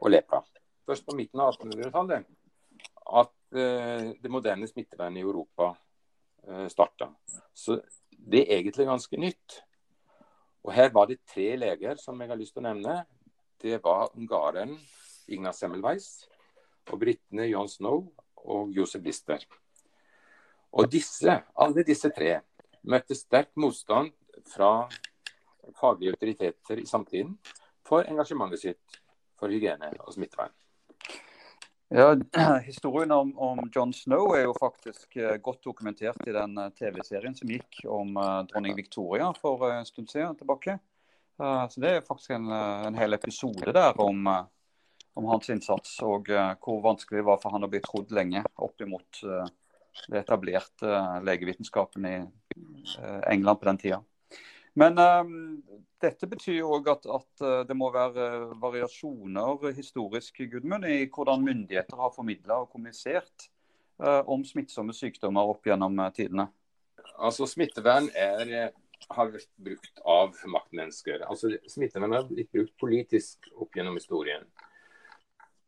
og 0.00 0.10
lepra. 0.10 0.42
Først 0.86 1.06
på 1.06 1.16
midten 1.18 1.42
av 1.42 1.52
1800-tallet 1.56 2.28
at 3.06 3.34
uh, 3.54 4.12
det 4.18 4.30
moderne 4.32 4.66
smittevernet 4.66 5.20
i 5.20 5.24
Europa 5.24 5.68
eh, 6.46 6.66
starta. 6.70 7.10
Så 7.54 7.76
det 8.10 8.44
er 8.44 8.60
egentlig 8.60 8.86
ganske 8.88 9.20
nytt. 9.20 9.58
Og 10.66 10.72
Her 10.74 10.90
var 10.94 11.06
det 11.10 11.20
tre 11.28 11.52
leger 11.58 12.00
som 12.02 12.18
jeg 12.20 12.30
har 12.30 12.38
lyst 12.40 12.56
til 12.56 12.64
å 12.64 12.68
nevne 12.68 12.96
det 13.62 13.78
var 13.84 14.10
ungareren 14.14 14.74
Ignaz 15.32 15.62
Semmelweis 15.62 16.26
og 16.90 17.00
britene 17.00 17.46
John 17.48 17.70
Snow 17.70 18.04
og 18.44 18.74
Josef 18.76 19.04
Lister. 19.04 19.42
Og 20.76 20.90
disse, 20.92 21.38
alle 21.56 21.84
disse 21.86 22.10
tre 22.14 22.38
møtte 22.86 23.16
sterk 23.16 23.54
motstand 23.56 24.12
fra 24.52 24.86
faglige 25.80 26.14
autoriteter 26.14 26.82
i 26.82 26.86
samtiden 26.86 27.34
for 27.86 28.06
engasjementet 28.06 28.62
sitt 28.62 29.00
for 29.40 29.52
hygiene 29.52 29.90
og 30.02 30.12
smittevern. 30.14 30.52
Ja, 31.92 32.12
Historien 32.70 33.12
om, 33.14 33.32
om, 33.38 33.62
John 33.72 33.92
Snow 33.94 34.34
er 34.34 34.46
jo 34.46 34.56
faktisk 34.58 35.16
eh, 35.16 35.36
godt 35.42 35.62
dokumentert 35.64 36.18
i 36.26 36.34
den 36.34 36.58
eh, 36.58 36.72
TV-serien 36.74 37.36
som 37.38 37.50
gikk 37.50 37.84
om 37.86 38.16
uh, 38.18 38.42
dronning 38.50 38.74
Victoria 38.74 39.28
for 39.38 39.68
en 39.70 39.86
stund 39.86 40.10
siden 40.10 40.34
tilbake. 40.38 40.80
Eh, 41.40 41.68
så 41.68 41.80
Det 41.80 41.90
er 41.90 42.00
faktisk 42.00 42.30
en, 42.30 42.50
eh, 42.50 42.86
en 42.86 42.94
hel 42.94 43.12
episode 43.12 43.72
der 43.72 44.00
om, 44.00 44.26
eh, 44.26 44.44
om, 45.14 45.24
hans 45.24 45.50
innsats 45.50 46.02
og 46.02 46.26
hvor 46.60 46.82
vanskelig 46.82 47.18
det 47.18 47.24
var 47.24 47.38
for 47.42 47.50
han 47.50 47.64
å 47.64 47.68
bli 47.68 47.80
trodd 47.80 48.10
lenge 48.12 48.44
opp 48.56 48.80
imot 48.80 49.22
det 50.08 50.20
etablerte 50.22 51.00
legevitenskapen 51.26 52.06
i 52.08 52.16
England 53.30 53.60
på 53.60 53.68
den 53.70 53.80
tida. 53.80 54.02
Men 54.76 54.98
um, 55.00 55.36
dette 56.04 56.28
betyr 56.28 56.66
òg 56.68 56.90
at, 56.92 57.06
at, 57.08 57.44
det 57.68 57.76
må 57.76 57.88
være 57.94 58.52
variasjoner 58.60 59.70
historisk 59.76 60.42
Gudmund, 60.52 60.84
i 60.84 61.06
hvordan 61.08 61.44
myndigheter 61.44 61.96
har 61.96 62.12
formidla 62.12 62.60
og 62.64 62.72
kommunisert 62.74 63.48
om 64.28 64.42
smittsomme 64.44 64.92
sykdommer 64.92 65.48
opp 65.48 65.64
gjennom 65.64 65.96
tidene. 66.12 66.50
Altså 67.16 67.48
Smittevern 67.48 68.10
er 68.12 68.74
har 69.12 69.30
vært 69.30 69.50
brukt 69.62 70.00
av 70.08 70.36
maktmennesker. 70.50 71.24
Altså 71.28 71.52
Smittevern 71.70 72.14
har 72.16 72.26
blitt 72.28 72.50
brukt 72.54 72.74
politisk 72.80 73.48
opp 73.54 73.76
gjennom 73.76 73.98
historien. 73.98 74.46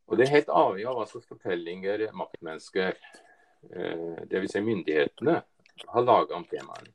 Og 0.08 0.16
Det 0.16 0.24
er 0.24 0.36
helt 0.38 0.52
avhengig 0.52 0.86
av 0.88 0.96
hva 0.96 1.06
slags 1.06 1.28
fortellinger 1.28 2.06
maktmennesker, 2.16 2.96
eh, 2.96 3.27
dvs. 3.62 4.52
Si 4.52 4.62
myndighetene, 4.64 5.40
har 5.86 6.02
laga 6.02 6.36
om 6.36 6.46
temaet. 6.48 6.90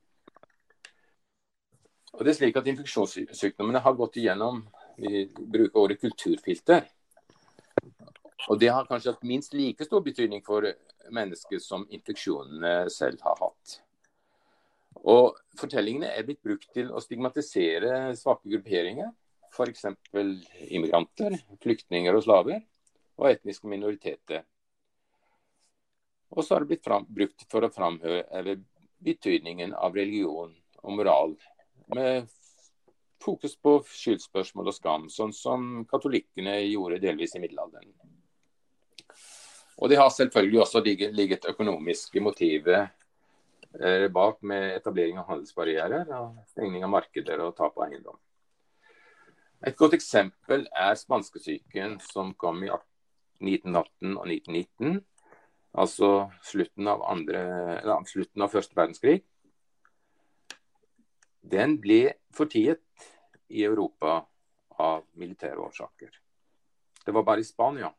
Og 2.14 2.22
det 2.22 2.34
er 2.34 2.38
slik 2.38 2.58
at 2.60 2.68
Infeksjonssykdommene 2.70 3.82
har 3.82 3.96
gått 3.98 4.20
igjennom 4.22 4.62
vi 4.98 5.26
bruker 5.36 5.80
ordet 5.80 6.02
kulturfilter. 6.02 6.84
Og 8.50 8.60
Det 8.60 8.68
har 8.68 8.86
kanskje 8.86 9.14
hatt 9.14 9.24
minst 9.24 9.54
like 9.54 9.86
stor 9.86 10.04
betydning 10.04 10.44
for 10.46 10.68
mennesker 11.12 11.60
som 11.64 11.88
infeksjonene 11.90 12.90
selv 12.92 13.24
har 13.24 13.40
hatt. 13.40 13.80
Og 15.04 15.40
Fortellingene 15.60 16.12
er 16.12 16.26
blitt 16.28 16.44
brukt 16.44 16.70
til 16.76 16.92
å 16.92 17.02
stigmatisere 17.02 18.14
svake 18.20 18.52
grupperinger. 18.52 19.10
F.eks. 19.54 19.86
immigranter, 20.70 21.38
flyktninger 21.62 22.16
og 22.16 22.24
slaver, 22.26 22.64
og 23.18 23.30
etniske 23.30 23.70
minoriteter. 23.70 24.42
Og 26.34 26.42
så 26.44 26.56
har 26.56 26.64
det 26.64 26.72
blitt 26.72 26.86
fram, 26.86 27.06
brukt 27.10 27.46
for 27.52 27.66
å 27.66 27.72
framheve 27.74 28.58
betydningen 29.04 29.76
av 29.78 29.96
religion 29.96 30.54
og 30.82 30.98
moral, 30.98 31.36
med 31.94 32.30
fokus 33.24 33.54
på 33.56 33.78
skyldspørsmål 33.88 34.72
og 34.72 34.76
skam, 34.76 35.06
sånn 35.12 35.34
som 35.36 35.86
katolikkene 35.90 36.58
gjorde 36.66 37.02
delvis 37.04 37.38
i 37.38 37.44
middelalderen. 37.44 37.94
Og 39.78 39.90
det 39.90 39.98
har 40.00 40.12
selvfølgelig 40.14 40.62
også 40.64 40.84
ligget 41.14 41.48
økonomiske 41.50 42.22
motivet 42.22 42.92
Eh, 43.80 44.08
bak 44.08 44.42
med 44.42 44.76
etablering 44.76 45.18
av 45.18 45.28
handelsbarrierer, 45.28 46.06
stengning 46.48 46.84
av 46.86 46.92
markeder 46.94 47.42
og 47.42 47.56
tap 47.58 47.78
av 47.80 47.88
eiendom. 47.88 48.20
Et 49.66 49.78
godt 49.78 49.96
eksempel 49.98 50.68
er 50.78 50.94
spanskesyken 51.00 51.96
som 52.06 52.36
kom 52.38 52.62
i 52.62 52.70
1918 52.70 54.14
og 54.20 54.28
1919. 54.30 55.00
Altså 55.74 56.30
slutten 56.46 56.88
av, 56.88 57.02
andre, 57.10 57.40
eller, 57.80 58.06
slutten 58.06 58.46
av 58.46 58.52
første 58.54 58.78
verdenskrig. 58.78 59.24
Den 61.44 61.80
ble 61.82 62.14
fortiet 62.34 63.10
i 63.50 63.66
Europa 63.66 64.20
av 64.84 65.04
militære 65.20 65.58
årsaker. 65.60 66.14
Det 67.06 67.12
var 67.12 67.26
bare 67.26 67.42
i 67.42 67.48
Spania 67.48 67.90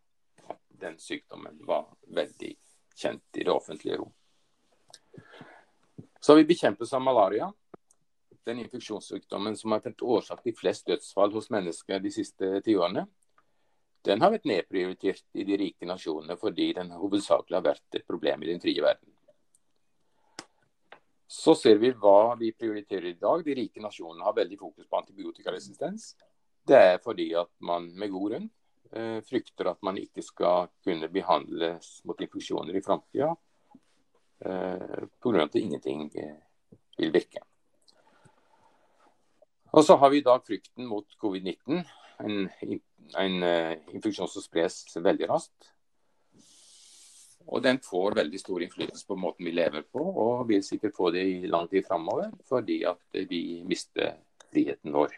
at 0.48 0.60
den 0.68 0.96
sykdommen 1.02 1.58
var 1.66 1.90
veldig 2.14 2.54
kjent 2.94 3.40
i 3.40 3.44
det 3.44 3.52
offentlige 3.52 3.98
rom. 3.98 4.14
Så 6.20 6.32
har 6.32 6.36
vi 6.40 6.48
bekjempelse 6.48 6.96
av 6.96 7.02
malaria. 7.02 7.50
Den 8.44 8.62
infeksjonssykdommen 8.62 9.56
som 9.56 9.74
har 9.74 9.82
vært 9.84 10.02
årsak 10.02 10.42
til 10.44 10.56
flest 10.56 10.86
dødsfall 10.88 11.34
hos 11.34 11.50
mennesker 11.52 12.00
de 12.00 12.12
siste 12.12 12.60
tiårene. 12.64 13.06
Den 14.04 14.20
har 14.20 14.34
vært 14.34 14.48
nedprioritert 14.48 15.24
i 15.32 15.46
de 15.48 15.56
rike 15.56 15.88
nasjonene 15.88 16.36
fordi 16.36 16.72
den 16.76 16.92
hovedsakelig 16.92 17.56
har 17.56 17.64
vært 17.70 17.98
et 17.98 18.06
problem 18.06 18.42
i 18.44 18.50
den 18.50 18.60
frie 18.60 18.82
verden. 18.84 19.08
Så 21.34 21.54
ser 21.56 21.80
vi 21.80 21.90
hva 21.96 22.34
vi 22.38 22.52
prioriterer 22.52 23.08
i 23.10 23.18
dag. 23.20 23.40
De 23.46 23.56
rike 23.56 23.80
nasjonene 23.82 24.26
har 24.26 24.36
veldig 24.36 24.58
fokus 24.60 24.86
på 24.86 25.00
antibiotikaresistens. 25.00 26.12
Det 26.64 26.76
er 26.76 27.00
fordi 27.04 27.30
at 27.36 27.50
man 27.64 27.88
med 27.96 28.12
god 28.12 28.28
grunn 28.30 28.46
eh, 28.92 29.18
frykter 29.24 29.72
at 29.72 29.80
man 29.84 29.98
ikke 30.00 30.22
skal 30.24 30.68
kunne 30.84 31.08
behandles 31.12 31.96
mot 32.04 32.20
infeksjoner 32.20 32.76
i 32.76 32.84
framtida 32.84 33.32
eh, 34.44 35.02
pga. 35.20 35.42
at 35.48 35.58
ingenting 35.60 36.06
eh, 36.14 36.38
vil 37.00 37.12
virke. 37.12 37.42
Og 39.74 39.82
så 39.82 39.96
har 39.98 40.12
vi 40.12 40.20
i 40.20 40.28
dag 40.28 40.44
frykten 40.46 40.86
mot 40.86 41.16
covid-19, 41.18 41.82
en, 42.24 42.48
en 43.20 43.38
uh, 43.42 43.72
infeksjon 43.94 44.30
som 44.30 44.44
spres 44.44 44.82
veldig 44.96 45.28
raskt. 45.30 45.70
Og 47.44 47.60
den 47.62 47.78
får 47.84 48.16
veldig 48.16 48.40
stor 48.40 48.62
innflytelse 48.64 49.06
på 49.06 49.18
måten 49.20 49.44
vi 49.44 49.52
lever 49.52 49.84
på, 49.92 50.00
og 50.00 50.46
vil 50.48 50.64
sikkert 50.64 50.96
få 50.96 51.10
det 51.12 51.24
i 51.28 51.50
lang 51.50 51.68
tid 51.68 51.84
framover, 51.86 52.32
fordi 52.48 52.80
at 52.88 53.20
vi 53.28 53.60
mister 53.68 54.16
friheten 54.48 54.94
vår. 54.94 55.12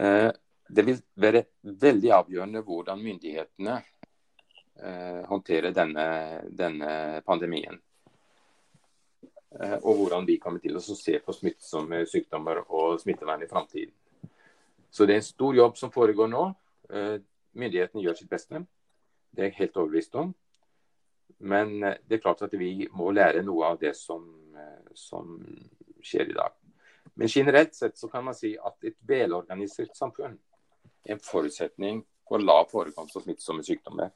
Eh, 0.00 0.30
det 0.68 0.84
vil 0.86 1.02
være 1.14 1.44
veldig 1.62 2.12
avgjørende 2.20 2.62
hvordan 2.66 3.02
myndighetene 3.04 3.76
eh, 3.76 5.20
håndterer 5.28 5.76
denne, 5.76 6.06
denne 6.48 6.90
pandemien. 7.26 7.78
Eh, 9.54 9.78
og 9.82 10.00
hvordan 10.00 10.26
vi 10.26 10.38
kommer 10.42 10.62
til 10.62 10.76
å 10.76 10.82
se 10.82 11.18
på 11.22 11.34
smittsomme 11.34 12.02
sykdommer 12.10 12.64
og 12.66 13.00
smittevern 13.00 13.44
i 13.46 13.50
framtiden. 13.50 13.94
Så 14.90 15.06
det 15.06 15.14
er 15.14 15.22
en 15.22 15.30
stor 15.30 15.54
jobb 15.54 15.76
som 15.76 15.92
foregår 15.92 16.28
nå. 16.32 16.48
Myndighetene 17.56 18.02
gjør 18.04 18.18
sitt 18.18 18.30
beste. 18.30 18.60
Det 19.32 19.42
er 19.42 19.50
jeg 19.50 19.58
helt 19.60 19.78
overbevist 19.80 20.14
om. 20.20 20.34
Men 21.38 21.82
eh, 21.82 21.98
det 22.08 22.18
er 22.18 22.22
klart 22.24 22.42
at 22.46 22.54
vi 22.58 22.88
må 22.96 23.10
lære 23.14 23.44
noe 23.44 23.72
av 23.72 23.80
det 23.80 23.94
som, 23.98 24.24
eh, 24.56 24.92
som 24.94 25.36
skjer 26.04 26.30
i 26.30 26.36
dag. 26.36 26.54
Men 27.16 27.32
generelt 27.32 27.74
sett 27.74 27.96
så 27.98 28.08
kan 28.12 28.24
man 28.24 28.36
si 28.36 28.54
at 28.56 28.84
et 28.84 28.96
velorganisert 29.08 29.96
samfunn 29.96 30.36
er 31.06 31.16
en 31.16 31.22
forutsetning 31.22 32.02
for 32.28 32.42
lav 32.42 32.68
forekomst 32.72 33.16
av 33.16 33.24
smittsomme 33.24 33.64
sykdommer. 33.64 34.12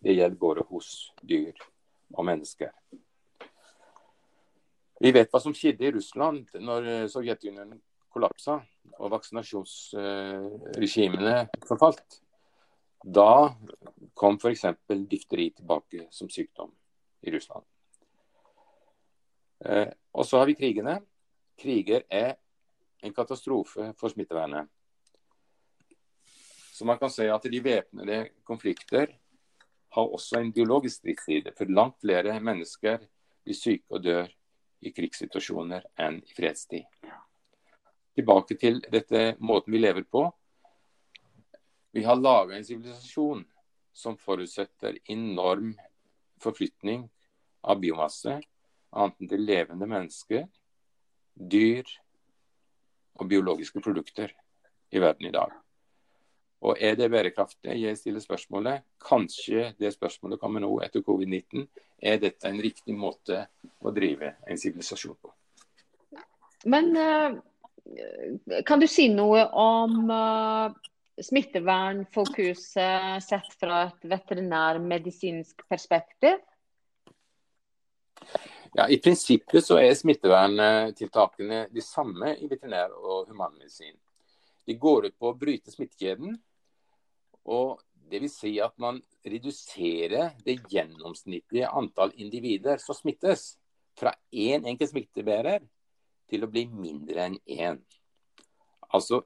Det 0.00 0.14
gjelder 0.14 0.40
både 0.40 0.64
hos 0.68 1.10
dyr 1.22 1.56
og 2.14 2.24
mennesker. 2.28 2.72
Vi 4.98 5.12
vet 5.14 5.30
hva 5.30 5.38
som 5.42 5.54
skjedde 5.54 5.84
i 5.86 5.92
Russland 5.94 6.48
når 6.58 6.86
eh, 6.90 7.06
Sovjetunionen 7.10 7.80
kollapsa 8.10 8.54
og 8.98 9.10
vaksinasjonsregimene 9.12 11.48
forfalt. 11.68 12.22
Da 13.04 13.54
kom 14.18 14.38
f.eks. 14.42 14.64
difteri 15.06 15.50
tilbake 15.54 16.06
som 16.10 16.28
sykdom 16.32 16.72
i 17.22 17.30
Russland. 17.30 17.64
Eh, 19.64 19.88
og 20.18 20.26
så 20.26 20.38
har 20.40 20.46
vi 20.50 20.54
krigene. 20.58 21.00
Kriger 21.58 22.02
er 22.10 22.36
en 23.02 23.14
katastrofe 23.14 23.94
for 23.98 24.08
smittevernet. 24.10 24.66
Så 26.74 26.84
man 26.86 26.98
kan 26.98 27.10
si 27.10 27.26
at 27.30 27.42
de 27.42 27.60
væpnede 27.62 28.28
konflikter 28.46 29.06
har 29.94 30.06
også 30.06 30.38
en 30.38 30.52
biologisk 30.54 30.96
stridsside. 31.00 31.52
For 31.58 31.64
langt 31.70 32.00
flere 32.02 32.40
mennesker 32.42 32.98
blir 33.44 33.54
syke 33.54 33.94
og 33.94 34.04
dør 34.04 34.37
i 34.80 34.92
krigssituasjoner 34.94 35.84
enn 36.00 36.20
i 36.22 36.34
fredstid. 36.36 36.86
Tilbake 38.18 38.56
til 38.58 38.80
dette 38.90 39.36
måten 39.38 39.74
vi 39.74 39.80
lever 39.82 40.06
på. 40.06 40.24
Vi 41.94 42.04
har 42.04 42.18
laga 42.18 42.56
en 42.56 42.66
sivilisasjon 42.66 43.44
som 43.94 44.18
forutsetter 44.20 44.98
enorm 45.10 45.72
forflytning 46.42 47.08
av 47.62 47.80
biomasse, 47.82 48.38
enten 48.94 49.30
til 49.30 49.42
levende 49.46 49.88
mennesker, 49.90 50.46
dyr 51.34 51.88
og 53.18 53.26
biologiske 53.30 53.82
produkter 53.82 54.34
i 54.94 55.02
verden 55.02 55.28
i 55.28 55.34
dag. 55.34 55.52
Og 56.60 56.76
Er 56.80 56.94
det 56.98 57.10
bærekraftig? 57.10 57.82
Jeg 57.82 57.98
stiller 57.98 58.20
spørsmålet. 58.20 58.80
Kanskje 59.08 59.74
det 59.78 59.92
spørsmålet 59.94 60.40
kommer 60.40 60.60
nå 60.60 60.80
etter 60.82 61.00
covid-19. 61.06 61.68
Er 62.02 62.16
dette 62.18 62.48
en 62.50 62.62
riktig 62.62 62.94
måte 62.98 63.46
å 63.78 63.90
drive 63.94 64.34
en 64.48 64.58
sivilisasjon 64.58 65.16
på? 65.22 65.32
Men 66.66 66.96
uh, 66.98 67.38
kan 68.66 68.80
du 68.82 68.86
si 68.90 69.06
noe 69.14 69.46
om 69.54 70.10
uh, 70.10 70.74
smittevernfokuset 71.22 73.22
sett 73.22 73.54
fra 73.60 73.84
et 73.86 74.02
veterinærmedisinsk 74.10 75.62
perspektiv? 75.70 76.42
Ja, 78.74 78.88
I 78.88 78.98
prinsippet 79.02 79.64
så 79.64 79.78
er 79.80 79.94
smitteverntiltakene 79.96 81.66
de 81.72 81.82
samme 81.82 82.34
i 82.36 82.48
veterinær- 82.50 82.96
og 82.98 83.30
humanmedisin. 83.30 83.96
De 84.68 84.76
går 84.76 85.08
ut 85.08 85.16
på 85.18 85.30
å 85.30 85.38
bryte 85.38 85.72
smittekjeden. 85.72 86.36
og 87.48 87.80
det 88.10 88.20
vil 88.20 88.30
si 88.32 88.50
at 88.60 88.74
man 88.80 89.00
reduserer 89.24 90.34
det 90.44 90.58
gjennomsnittlige 90.72 91.68
antall 91.68 92.12
individer 92.16 92.80
som 92.80 92.96
smittes, 92.96 93.58
fra 93.98 94.14
én 94.32 94.64
enkelt 94.68 94.92
smittebærer 94.92 95.64
til 96.30 96.44
å 96.44 96.48
bli 96.52 96.66
mindre 96.70 97.24
enn 97.26 97.38
én. 97.44 97.80
Altså 98.88 99.24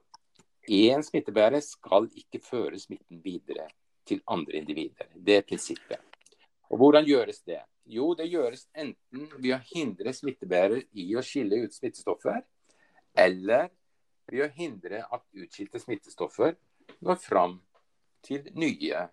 Én 0.71 1.03
smittebærer 1.03 1.59
skal 1.61 2.05
ikke 2.15 2.39
føre 2.39 2.79
smitten 2.79 3.19
videre 3.25 3.67
til 4.07 4.21
andre 4.31 4.61
individer. 4.61 5.09
Det 5.15 5.41
er 5.41 5.47
prinsippet. 5.47 5.99
Og 6.71 6.79
Hvordan 6.79 7.05
gjøres 7.05 7.43
det? 7.43 7.59
Jo, 7.85 8.13
det 8.15 8.29
gjøres 8.31 8.69
enten 8.79 9.27
ved 9.43 9.57
å 9.57 9.63
hindre 9.73 10.13
smittebærer 10.15 10.85
i 10.95 11.09
å 11.19 11.25
skille 11.27 11.65
ut 11.65 11.75
smittestoffer, 11.75 12.45
eller 13.19 13.73
ved 14.31 14.45
å 14.47 14.53
hindre 14.55 15.03
at 15.09 15.25
utskilte 15.35 15.81
smittestoffer 15.83 16.57
når 17.03 17.21
fram 17.23 17.59
til 18.23 18.47
nye 18.59 19.07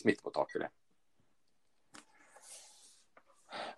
smittemottakere. 0.00 0.70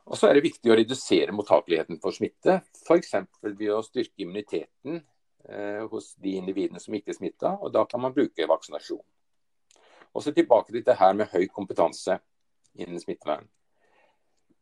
Og 0.09 0.17
så 0.17 0.29
er 0.29 0.39
det 0.39 0.47
viktig 0.47 0.73
å 0.73 0.77
redusere 0.79 1.35
mottakeligheten 1.37 2.01
for 2.03 2.17
smitte, 2.17 2.63
f.eks. 2.87 3.15
ved 3.43 3.69
å 3.75 3.83
styrke 3.85 4.25
immuniteten 4.25 4.97
eh, 4.97 5.85
hos 5.91 6.15
de 6.17 6.39
individene 6.41 6.81
som 6.81 6.97
ikke 6.97 7.13
er 7.13 7.19
smitta, 7.19 7.53
og 7.61 7.75
da 7.75 7.85
kan 7.89 8.03
man 8.03 8.15
bruke 8.17 8.49
vaksinasjon. 8.49 9.05
Og 10.17 10.25
så 10.25 10.33
tilbake 10.33 10.73
til 10.73 10.87
det 10.87 10.97
her 10.97 11.13
med 11.15 11.29
høy 11.35 11.45
kompetanse 11.53 12.17
innen 12.79 13.01
smittevern. 13.03 13.45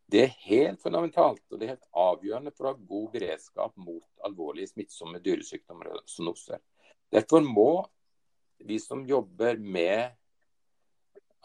Det 0.06 0.22
er 0.22 0.36
helt 0.46 0.82
fundamentalt 0.82 1.42
og 1.50 1.58
det 1.58 1.66
er 1.66 1.74
helt 1.74 1.88
avgjørende 1.98 2.52
for 2.54 2.68
å 2.68 2.72
ha 2.72 2.86
god 2.92 3.08
beredskap 3.16 3.74
mot 3.82 4.26
alvorlige 4.26 4.70
smittsomme 4.70 5.18
dyresykdommer 5.24 5.96
og 5.96 6.04
zoonoser. 6.10 6.62
Derfor 7.12 7.42
må 7.42 7.70
vi 8.66 8.78
som 8.82 9.02
jobber 9.06 9.58
med 9.58 10.14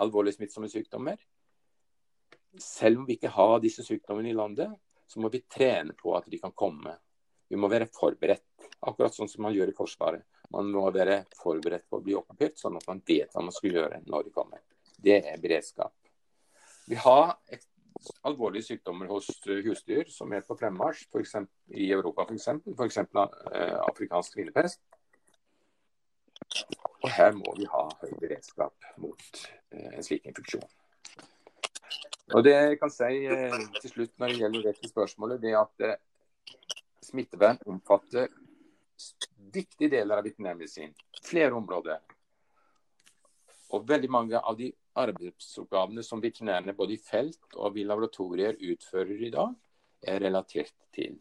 alvorlige 0.02 0.40
smittsomme 0.40 0.70
sykdommer, 0.72 1.18
selv 2.60 3.02
om 3.02 3.08
vi 3.08 3.16
ikke 3.18 3.32
har 3.32 3.60
disse 3.64 3.84
sykdommene 3.86 4.32
i 4.32 4.38
landet, 4.38 4.72
så 5.08 5.20
må 5.20 5.30
vi 5.32 5.44
trene 5.50 5.96
på 5.98 6.14
at 6.18 6.28
de 6.32 6.40
kan 6.40 6.54
komme. 6.56 6.94
Vi 7.52 7.60
må 7.60 7.68
være 7.72 7.90
forberedt. 7.92 8.46
Akkurat 8.88 9.16
sånn 9.16 9.30
som 9.32 9.44
man 9.46 9.56
gjør 9.56 9.72
i 9.72 9.76
Forsvaret. 9.76 10.24
Man 10.52 10.70
må 10.72 10.84
være 10.92 11.26
forberedt 11.40 11.88
på 11.90 12.00
å 12.00 12.04
bli 12.04 12.16
okkupert, 12.16 12.58
sånn 12.60 12.78
at 12.80 12.88
man 12.88 13.02
vet 13.08 13.32
hva 13.34 13.44
man 13.44 13.56
skal 13.56 13.76
gjøre 13.76 14.02
når 14.06 14.28
de 14.28 14.34
kommer. 14.36 14.62
Det 15.02 15.18
er 15.20 15.42
beredskap. 15.42 15.94
Vi 16.88 16.98
har 17.00 17.38
et, 17.52 17.66
alvorlige 18.28 18.72
sykdommer 18.72 19.10
hos 19.12 19.30
husdyr 19.46 20.10
som 20.10 20.32
er 20.34 20.46
på 20.48 20.58
fremmarsj, 20.60 21.08
f.eks. 21.12 21.36
i 21.78 21.92
Europa 21.92 22.26
f.eks. 22.28 22.48
F.eks. 22.76 22.98
Eh, 22.98 23.78
afrikansk 23.88 24.36
svinepest. 24.38 24.82
Og 27.02 27.10
her 27.10 27.34
må 27.38 27.56
vi 27.58 27.66
ha 27.70 27.88
høy 28.02 28.14
beredskap 28.22 28.92
mot 29.02 29.42
eh, 29.72 29.92
en 29.96 30.06
slik 30.06 30.28
infeksjon. 30.30 30.68
Og 32.32 32.46
det 32.46 32.54
jeg 32.54 32.80
kan 32.80 32.94
si 32.94 33.26
eh, 33.28 33.58
til 33.82 33.94
slutt 33.96 34.14
når 34.22 34.34
det 34.34 34.42
gjelder 34.44 34.68
dette 34.70 34.92
spørsmålet, 34.92 35.42
det 35.42 35.52
er 35.52 35.62
at 35.64 35.86
eh, 35.88 35.98
smittevern 37.04 37.60
omfatter 37.68 38.30
viktige 39.52 39.92
deler 39.92 40.22
av 40.22 40.28
veterinærmedisin. 40.28 40.94
Flere 41.26 41.58
områder. 41.58 42.00
Og 43.76 43.88
veldig 43.88 44.12
mange 44.12 44.40
av 44.40 44.58
de 44.60 44.72
arbeidsoppgavene 45.00 46.04
som 46.04 46.22
veterinærene 46.24 46.76
både 46.76 46.98
i 46.98 47.02
felt 47.02 47.56
og 47.56 47.78
i 47.78 47.88
laboratorier 47.88 48.60
utfører 48.60 49.28
i 49.28 49.34
dag, 49.34 49.54
er 50.02 50.24
relatert 50.24 50.74
til 50.96 51.20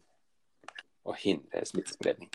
å 1.07 1.15
hindre 1.17 1.63
smittespredning. 1.65 2.31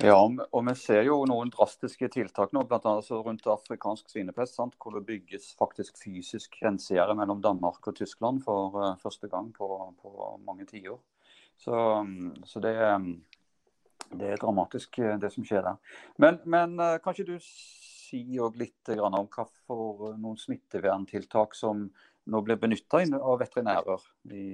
Ja, 0.00 0.16
og 0.24 0.62
vi 0.66 0.72
ser 0.80 1.04
jo 1.06 1.20
noen 1.28 1.50
drastiske 1.52 2.08
tiltak 2.10 2.54
nå, 2.56 2.64
bl.a. 2.66 2.94
Rundt 3.12 3.46
afrikansk 3.46 4.08
svinepest. 4.10 4.56
Sant? 4.56 4.74
Hvor 4.80 4.96
det 4.96 5.04
bygges 5.06 5.52
faktisk 5.58 6.00
fysisk 6.00 6.56
grensegjerde 6.58 7.14
mellom 7.18 7.42
Danmark 7.44 7.86
og 7.86 7.98
Tyskland 8.00 8.40
for 8.42 8.78
uh, 8.78 8.94
første 9.02 9.28
gang 9.30 9.52
på, 9.54 9.68
på 10.02 10.32
mange 10.46 10.66
tiår. 10.70 10.98
Så, 11.60 11.76
så 12.48 12.62
det, 12.64 12.72
det, 14.10 14.32
er 14.32 14.40
dramatisk, 14.40 14.98
eh, 14.98 15.18
det 15.20 15.30
som 15.30 15.44
skjer 15.46 15.62
der. 15.68 15.98
Men, 16.18 16.40
men 16.50 16.74
uh, 16.80 16.96
kan 16.98 17.14
ikke 17.14 17.36
du 17.36 17.52
si 18.12 18.22
litt 18.60 18.92
om 18.92 19.28
hva 19.32 19.46
for 19.66 20.16
noen 20.20 20.38
smitteverntiltak 20.38 21.56
som 21.56 21.86
nå 22.24 22.42
blir 22.44 22.60
benytta 22.60 23.02
av 23.18 23.38
veterinærer 23.40 24.04
i, 24.30 24.44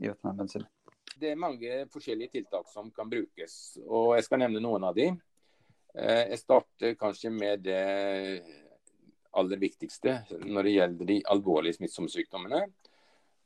i 0.00 0.08
veterinærmedisin? 0.08 0.64
Det 1.12 1.30
er 1.30 1.38
mange 1.38 1.84
forskjellige 1.92 2.38
tiltak 2.38 2.70
som 2.72 2.88
kan 2.90 3.10
brukes, 3.10 3.76
og 3.84 4.16
jeg 4.16 4.26
skal 4.26 4.40
nevne 4.42 4.62
noen 4.64 4.88
av 4.88 4.96
de. 4.96 5.10
Eh, 5.92 6.22
jeg 6.32 6.40
starter 6.40 6.96
kanskje 6.98 7.30
med 7.34 7.66
det 7.66 7.82
aller 9.36 9.60
viktigste 9.60 10.22
når 10.44 10.66
det 10.66 10.72
gjelder 10.76 11.10
de 11.12 11.18
alvorlige 11.34 11.78
smittsomme 11.78 12.10
sykdommene. 12.12 12.64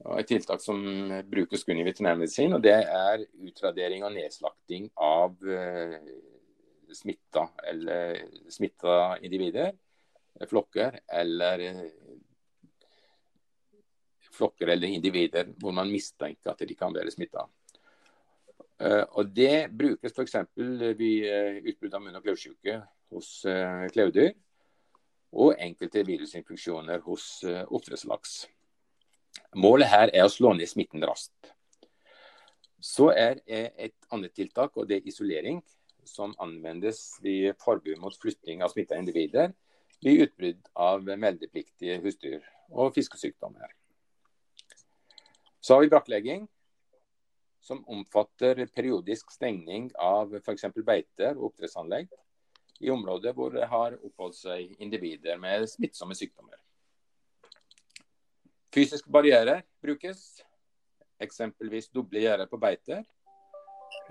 Og 0.06 0.20
et 0.20 0.28
tiltak 0.28 0.60
som 0.60 0.78
brukes 1.26 1.64
kun 1.64 1.78
i 1.80 1.84
veterinærmedisin, 1.86 2.52
og 2.52 2.62
det 2.62 2.76
er 2.84 3.22
utradering 3.48 4.04
og 4.04 4.12
nedslakting 4.14 4.90
av 5.00 5.36
eh, 5.48 5.98
smitta 6.94 7.48
eller 7.66 8.20
smitta 8.52 9.16
individer, 9.24 9.72
flokker 10.46 11.00
eller 11.08 11.64
flokker 14.36 14.68
eller 14.68 14.92
individer 14.92 15.48
hvor 15.60 15.74
man 15.76 15.90
mistenker 15.90 16.52
at 16.52 16.64
de 16.68 16.76
kan 16.78 16.94
være 16.94 17.12
smitta. 17.14 17.46
Eh, 18.80 19.04
og 19.16 19.32
Det 19.32 19.68
brukes 19.72 20.12
f.eks. 20.12 20.36
ved 20.56 21.04
eh, 21.24 21.62
utbrudd 21.64 21.94
av 21.96 22.02
munn- 22.04 22.18
og 22.18 22.26
kløvsyke 22.26 22.80
hos 23.14 23.30
eh, 23.48 23.86
kløvdyr. 23.94 24.34
Og 25.36 25.56
enkelte 25.60 26.04
virusinfeksjoner 26.06 27.02
hos 27.04 27.42
oppdrettslaks. 27.44 28.46
Målet 29.58 29.90
her 29.90 30.12
er 30.14 30.24
å 30.24 30.32
slå 30.32 30.52
ned 30.56 30.70
smitten 30.70 31.02
raskt. 31.04 31.50
Så 32.80 33.10
er 33.10 33.42
et 33.44 34.06
annet 34.14 34.32
tiltak, 34.38 34.78
og 34.78 34.86
det 34.88 35.00
er 35.00 35.10
isolering, 35.10 35.58
som 36.08 36.34
anvendes 36.42 37.16
ved 37.22 37.56
forbud 37.62 37.98
mot 38.02 38.16
flytting 38.22 38.62
av 38.64 38.72
smitta 38.72 38.98
individer 38.98 39.52
ved 40.04 40.26
utbrudd 40.26 40.68
av 40.74 41.06
meldepliktige 41.06 41.98
husdyr 42.04 42.44
og 42.70 42.94
fiskesykdommer. 42.96 43.72
Så 45.60 45.74
har 45.74 45.82
vi 45.82 45.90
brakklegging, 45.90 46.44
som 47.66 47.82
omfatter 47.90 48.60
periodisk 48.70 49.32
stengning 49.34 49.88
av 49.98 50.36
f.eks. 50.38 50.68
beiter 50.86 51.34
og 51.34 51.50
oppdrettsanlegg 51.50 52.12
i 52.86 52.92
områder 52.92 53.34
hvor 53.34 53.50
det 53.56 53.66
har 53.66 53.96
oppholdt 53.96 54.38
seg 54.38 54.76
individer 54.78 55.40
med 55.42 55.66
smittsomme 55.70 56.14
sykdommer. 56.14 56.60
Fysiske 58.70 59.10
barrierer 59.10 59.64
brukes, 59.82 60.20
eksempelvis 61.18 61.88
doble 61.90 62.22
gjerder 62.22 62.46
på 62.50 62.60
beiter 62.60 63.02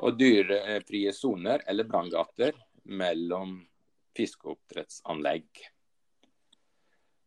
og 0.04 0.18
dyrefrie 0.20 1.14
soner 1.16 1.64
eller 1.70 1.88
branngater 1.88 2.58
mellom 2.86 3.58
fiskeoppdrettsanlegg. 4.16 5.48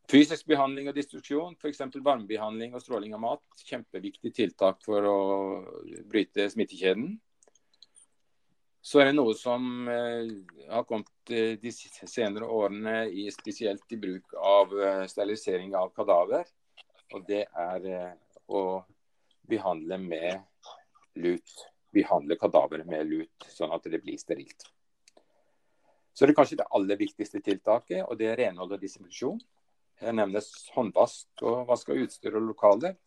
Fysisk 0.09 0.47
behandling 0.49 0.89
og 0.89 0.95
destruksjon, 0.97 1.55
f.eks. 1.61 1.83
varmebehandling 2.01 2.73
og 2.73 2.81
stråling 2.81 3.13
av 3.13 3.21
mat. 3.21 3.43
Kjempeviktig 3.61 4.31
tiltak 4.33 4.79
for 4.81 5.05
å 5.05 5.17
bryte 6.09 6.47
smittekjeden. 6.49 7.11
Så 8.81 9.01
er 9.03 9.09
det 9.09 9.17
noe 9.19 9.35
som 9.37 9.89
eh, 9.91 10.31
har 10.71 10.85
kommet 10.89 11.33
eh, 11.35 11.59
de 11.61 11.73
senere 11.75 12.47
årene 12.47 13.03
i, 13.11 13.27
spesielt 13.29 13.91
i 13.93 13.99
bruk 14.01 14.33
av 14.39 14.73
eh, 14.73 15.03
sterilisering 15.11 15.75
av 15.77 15.91
kadaver. 15.93 16.47
Og 17.13 17.25
det 17.27 17.43
er 17.53 18.15
å 18.49 18.63
behandle 19.49 19.99
med 20.01 20.41
lut. 21.21 21.53
Behandle 21.99 22.39
kadaver 22.39 22.83
med 22.87 23.07
lut, 23.11 23.49
sånn 23.51 23.75
at 23.75 23.87
det 23.91 24.01
blir 24.03 24.19
sterilt. 24.21 24.67
Så 26.13 26.25
det 26.25 26.33
er 26.33 26.39
kanskje 26.41 26.57
det 26.59 26.71
aller 26.75 26.99
viktigste 26.99 27.39
tiltaket, 27.43 28.03
og 28.03 28.17
det 28.19 28.31
er 28.31 28.39
renhold 28.41 28.73
og 28.75 28.81
disinfeksjon. 28.81 29.39
Her 29.99 30.15
nevnes 30.15 30.49
håndvask 30.75 31.43
og 31.47 31.67
vask 31.69 31.91
av 31.91 32.01
utstyr 32.03 32.35
og 32.39 32.47
lokaler. 32.49 32.97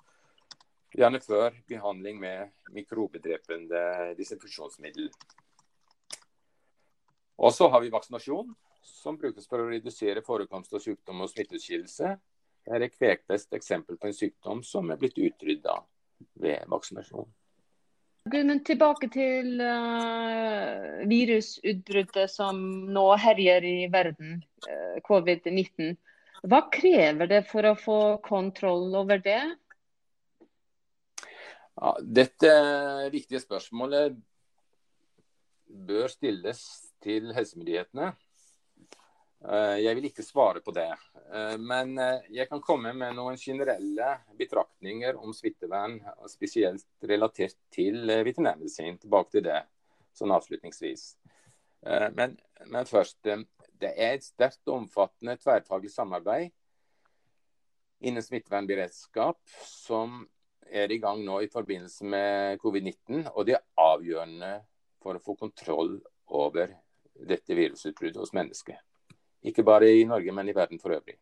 Gjerne 0.96 1.20
før 1.24 1.54
behandling 1.68 2.18
med 2.20 2.52
mikrobedrepende 2.72 4.12
disinfeksjonsmiddel. 4.18 5.08
Og 7.42 7.52
så 7.56 7.68
har 7.72 7.80
vi 7.80 7.92
vaksinasjon, 7.92 8.52
som 8.84 9.16
brukes 9.20 9.48
for 9.48 9.62
å 9.62 9.70
redusere 9.70 10.24
forekomst 10.24 10.74
av 10.76 10.84
sykdom 10.84 11.24
og 11.24 11.32
smitteutskillelse. 11.32 12.16
Her 12.68 12.84
er 12.84 12.92
kvekpest 12.92 13.56
eksempel 13.56 13.96
på 13.98 14.10
en 14.10 14.16
sykdom 14.16 14.60
som 14.66 14.92
er 14.92 15.00
blitt 15.00 15.16
utrydda 15.18 15.78
ved 16.44 16.68
vaksinasjon. 16.70 17.28
Men 18.30 18.60
tilbake 18.62 19.08
til 19.10 19.58
uh, 19.58 21.02
virusutbruddet 21.10 22.30
som 22.30 22.60
nå 22.94 23.06
herjer 23.18 23.66
i 23.66 23.76
verden, 23.90 24.36
uh, 24.68 25.00
covid-19. 25.08 25.96
Hva 26.46 26.60
krever 26.74 27.30
det 27.30 27.42
for 27.50 27.66
å 27.66 27.74
få 27.78 27.98
kontroll 28.22 28.94
over 28.98 29.18
det? 29.22 29.40
Ja, 31.74 31.96
dette 32.02 32.52
viktige 33.10 33.42
spørsmålet 33.42 34.14
bør 35.66 36.10
stilles 36.12 36.62
til 37.02 37.32
helsemyndighetene. 37.34 38.12
Eh, 39.42 39.78
jeg 39.82 39.96
vil 39.98 40.06
ikke 40.06 40.22
svare 40.22 40.60
på 40.62 40.74
det. 40.76 40.90
Eh, 41.34 41.56
men 41.58 41.96
eh, 41.98 42.28
jeg 42.30 42.46
kan 42.50 42.62
komme 42.62 42.92
med 42.94 43.16
noen 43.16 43.38
generelle 43.40 44.12
betraktninger 44.38 45.18
om 45.18 45.34
smittevern, 45.34 45.98
spesielt 46.30 46.86
relatert 47.10 47.58
til 47.74 48.06
veterinærmedisin. 48.06 49.00
Tilbake 49.02 49.34
til 49.34 49.46
det 49.48 49.64
sånn 50.14 50.34
avslutningsvis. 50.34 51.14
Men, 52.14 52.36
men 52.70 52.86
først, 52.86 53.16
det 53.24 53.88
er 53.90 54.12
et 54.12 54.22
sterkt 54.22 54.68
og 54.68 54.84
omfattende 54.84 55.34
tverrfaglig 55.40 55.90
samarbeid 55.90 56.52
innen 58.06 58.22
smittevernberedskap 58.22 59.40
som 59.66 60.20
er 60.70 60.94
i 60.94 61.00
gang 61.02 61.24
nå 61.26 61.40
i 61.42 61.50
forbindelse 61.50 62.06
med 62.06 62.62
covid-19. 62.62 63.32
Og 63.32 63.48
det 63.48 63.56
er 63.58 63.66
avgjørende 63.82 64.52
for 65.02 65.18
å 65.18 65.24
få 65.26 65.34
kontroll 65.40 65.96
over 66.30 66.76
dette 67.18 67.58
virusutbruddet 67.58 68.22
hos 68.22 68.36
mennesker. 68.36 68.78
Ikke 69.42 69.64
bare 69.66 69.90
i 69.90 70.04
Norge, 70.06 70.32
men 70.32 70.48
i 70.48 70.54
verden 70.54 70.80
for 70.80 70.94
øvrig. 70.94 71.16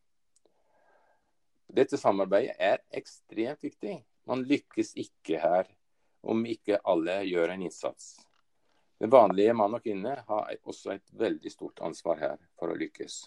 Dette 1.71 1.97
samarbeidet 1.97 2.57
er 2.59 2.83
ekstremt 2.91 3.63
viktig. 3.63 4.01
Man 4.27 4.43
lykkes 4.45 4.93
ikke 4.99 5.41
her 5.41 5.71
om 6.23 6.45
ikke 6.47 6.81
alle 6.85 7.23
gjør 7.25 7.55
en 7.55 7.63
innsats. 7.63 8.19
Den 9.01 9.13
vanlige 9.13 9.55
mann 9.57 9.75
og 9.75 9.83
kvinne 9.83 10.19
har 10.27 10.51
også 10.69 10.97
et 10.99 11.13
veldig 11.17 11.53
stort 11.53 11.81
ansvar 11.81 12.19
her 12.21 12.41
for 12.59 12.69
å 12.73 12.77
lykkes. 12.77 13.23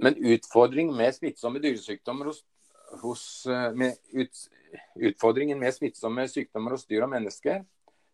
Men 0.00 0.16
utfordringen 0.16 0.96
med 0.96 1.14
smittsomme 1.16 1.60
dyresykdommer 1.60 2.28
hos, 2.28 2.42
hos 3.02 3.24
eh, 3.46 3.72
med 3.76 3.96
ut, 4.16 4.48
Utfordringen 4.94 5.58
med 5.58 5.74
smittsomme 5.74 6.26
sykdommer 6.30 6.76
hos 6.76 6.86
dyr 6.86 7.04
og 7.06 7.10
mennesker 7.10 7.64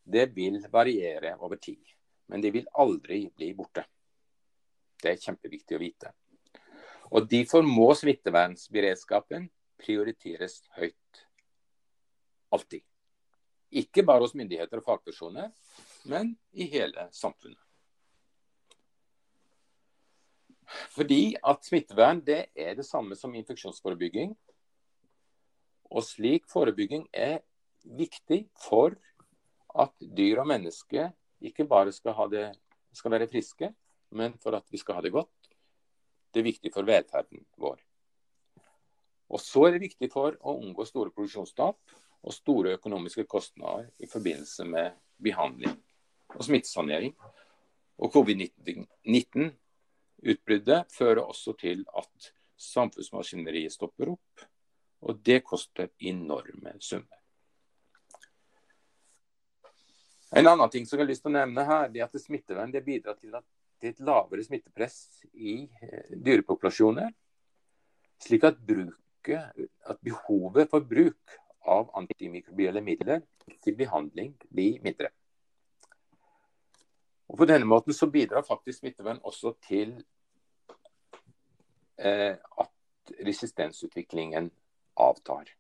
det 0.07 0.29
vil 0.37 0.61
variere 0.73 1.35
over 1.43 1.59
tid. 1.61 1.83
Men 2.27 2.43
de 2.43 2.51
vil 2.55 2.71
aldri 2.75 3.27
bli 3.37 3.53
borte. 3.55 3.85
Det 5.03 5.13
er 5.13 5.23
kjempeviktig 5.23 5.77
å 5.77 5.83
vite. 5.83 6.13
Og 7.15 7.29
Derfor 7.31 7.63
må 7.63 7.93
smittevernsberedskapen 7.95 9.47
prioriteres 9.79 10.63
høyt. 10.79 11.23
Alltid. 12.51 12.83
Ikke 13.77 14.05
bare 14.07 14.25
hos 14.25 14.35
myndigheter 14.39 14.81
og 14.81 14.87
fagpersoner, 14.87 15.53
men 16.07 16.35
i 16.55 16.67
hele 16.71 17.09
samfunnet. 17.15 17.61
Fordi 20.95 21.37
at 21.47 21.67
smittevern 21.67 22.21
det 22.27 22.47
er 22.59 22.75
det 22.79 22.87
samme 22.87 23.15
som 23.19 23.35
infeksjonsforebygging. 23.39 24.33
Og 25.95 26.03
slik 26.03 26.49
forebygging 26.51 27.07
er 27.15 27.39
viktig 27.87 28.47
for 28.59 28.97
at 29.77 29.93
dyr 30.01 30.43
og 30.43 30.51
mennesker 30.51 31.13
ikke 31.51 31.67
bare 31.69 31.93
skal, 31.95 32.15
det, 32.33 32.47
skal 32.93 33.13
være 33.15 33.31
friske, 33.31 33.69
men 34.17 34.31
for 34.43 34.53
at 34.59 34.67
vi 34.71 34.79
skal 34.81 34.95
ha 34.99 35.03
det 35.05 35.15
godt. 35.15 35.37
Det 36.33 36.39
er 36.41 36.51
viktig 36.51 36.71
for 36.75 36.83
velferden 36.87 37.41
vår. 37.61 37.79
Og 39.33 39.39
så 39.43 39.61
er 39.67 39.71
det 39.75 39.87
viktig 39.89 40.09
for 40.13 40.31
å 40.41 40.59
unngå 40.61 40.83
store 40.87 41.15
produksjonstap 41.15 41.77
og 42.27 42.33
store 42.35 42.75
økonomiske 42.79 43.25
kostnader 43.31 43.85
i 44.03 44.07
forbindelse 44.11 44.65
med 44.69 44.87
behandling 45.23 45.77
og 46.35 46.43
smittesanering. 46.47 47.13
Og 47.97 48.13
covid-19-utbruddet 48.13 50.83
fører 50.93 51.23
også 51.25 51.53
til 51.59 51.85
at 51.97 52.33
samfunnsmaskineriet 52.57 53.73
stopper 53.73 54.09
opp. 54.15 54.41
Og 55.07 55.15
det 55.25 55.45
koster 55.45 55.89
enorme 56.01 56.73
summer. 56.81 57.26
En 60.31 60.47
annen 60.47 60.71
ting 60.71 60.87
som 60.87 60.99
jeg 60.99 61.05
har 61.05 61.11
lyst 61.11 61.23
til 61.23 61.31
å 61.31 61.37
nevne 61.39 61.65
her, 61.69 61.91
er 61.95 62.07
at 62.07 62.19
smittevern 62.19 62.73
det 62.75 62.83
bidrar 62.87 63.19
til, 63.21 63.35
at, 63.39 63.47
til 63.81 63.93
et 63.93 64.03
lavere 64.03 64.43
smittepress 64.43 65.23
i 65.35 65.61
eh, 65.83 66.11
dyrepopulasjoner. 66.11 67.13
Slik 68.27 68.47
at, 68.49 68.59
bruket, 68.59 69.55
at 69.87 70.03
behovet 70.03 70.73
for 70.73 70.83
bruk 70.83 71.37
av 71.67 71.93
antimikrobielle 71.99 72.83
midler 72.83 73.23
til 73.63 73.79
behandling 73.79 74.35
blir 74.51 74.81
mindre. 74.83 75.13
Og 77.27 77.39
På 77.39 77.47
denne 77.47 77.67
måten 77.67 77.95
så 77.95 78.07
bidrar 78.11 78.47
faktisk 78.47 78.81
smittevern 78.81 79.19
også 79.23 79.55
til 79.67 79.97
eh, 81.99 82.35
at 82.35 83.17
resistensutviklingen 83.27 84.51
avtar. 84.97 85.51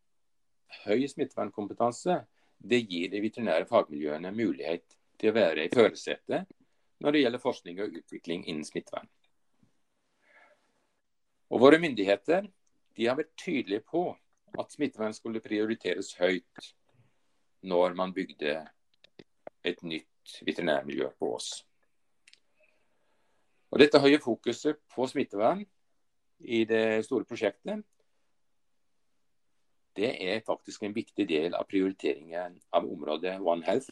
Høy 0.86 1.06
smittevernkompetanse 1.10 2.24
det 2.68 2.82
gir 2.90 3.10
de 3.12 3.22
veterinære 3.22 3.68
fagmiljøene 3.70 4.32
mulighet 4.34 4.96
til 5.20 5.30
å 5.30 5.36
være 5.36 5.66
i 5.66 5.72
førersetet 5.72 6.48
når 7.04 7.12
det 7.12 7.22
gjelder 7.22 7.42
forskning 7.42 7.80
og 7.84 7.98
utvikling 8.00 8.44
innen 8.46 8.64
smittevern. 8.66 9.08
Og 11.52 11.62
Våre 11.62 11.78
myndigheter 11.78 12.48
de 12.96 13.06
har 13.06 13.18
vært 13.18 13.36
tydelige 13.38 13.84
på 13.86 14.08
at 14.58 14.72
smittevern 14.72 15.14
skulle 15.14 15.44
prioriteres 15.44 16.14
høyt 16.18 16.72
når 17.66 17.94
man 17.98 18.14
bygde 18.16 18.58
et 19.66 19.82
nytt 19.82 20.38
veterinærmiljø 20.46 21.10
på 21.18 21.32
Ås. 21.36 21.50
Og 23.70 23.82
dette 23.82 24.00
høye 24.00 24.22
fokuset 24.22 24.78
på 24.94 25.06
smittevern 25.10 25.64
i 26.40 26.64
det 26.68 27.04
store 27.06 27.26
prosjektet, 27.28 27.82
det 29.96 30.12
er 30.20 30.44
faktisk 30.46 30.82
en 30.82 30.94
viktig 30.94 31.28
del 31.28 31.54
av 31.54 31.64
prioriteringen 31.70 32.60
av 32.70 32.84
området 32.84 33.38
One 33.40 33.64
Health, 33.64 33.90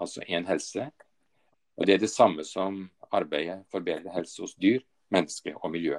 altså 0.00 0.22
én 0.28 0.46
helse. 0.46 0.90
Og 1.76 1.86
det 1.86 1.94
er 1.94 2.02
det 2.02 2.10
samme 2.10 2.44
som 2.44 2.84
arbeidet 3.10 3.64
for 3.70 3.80
bedre 3.80 4.12
helse 4.14 4.42
hos 4.42 4.54
dyr, 4.54 4.80
menneske 5.10 5.54
og 5.56 5.70
miljø. 5.70 5.98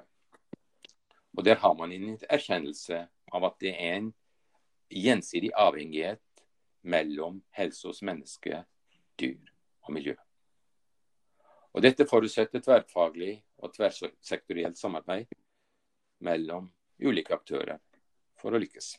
Og 1.37 1.45
Der 1.45 1.55
har 1.55 1.73
man 1.73 1.91
en 1.91 2.17
erkjennelse 2.29 3.07
av 3.31 3.43
at 3.43 3.59
det 3.61 3.75
er 3.75 3.95
en 3.97 4.13
gjensidig 4.89 5.51
avhengighet 5.55 6.21
mellom 6.81 7.43
helse 7.51 7.87
hos 7.87 8.01
menneske, 8.01 8.63
dyr 9.19 9.51
og 9.81 9.93
miljø. 9.93 10.15
Og 11.73 11.81
Dette 11.81 12.07
forutsetter 12.07 12.59
tverrfaglig 12.59 13.43
og 13.57 13.73
tverrsektorielt 13.75 14.77
samarbeid 14.77 15.27
mellom 16.19 16.71
ulike 16.99 17.33
aktører 17.33 17.79
for 18.39 18.55
å 18.55 18.59
lykkes. 18.59 18.97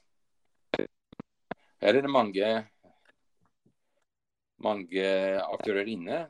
Her 1.81 1.97
er 1.97 2.05
det 2.05 2.13
mange, 2.13 2.49
mange 4.61 5.05
aktører 5.41 5.89
inne, 5.89 6.27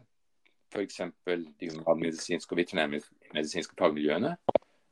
f.eks. 0.70 1.00
de 1.26 1.70
humanmedisinske 1.72 2.54
og 2.54 2.60
veterinærmedisinske 2.60 3.74
fagmiljøene, 3.78 4.36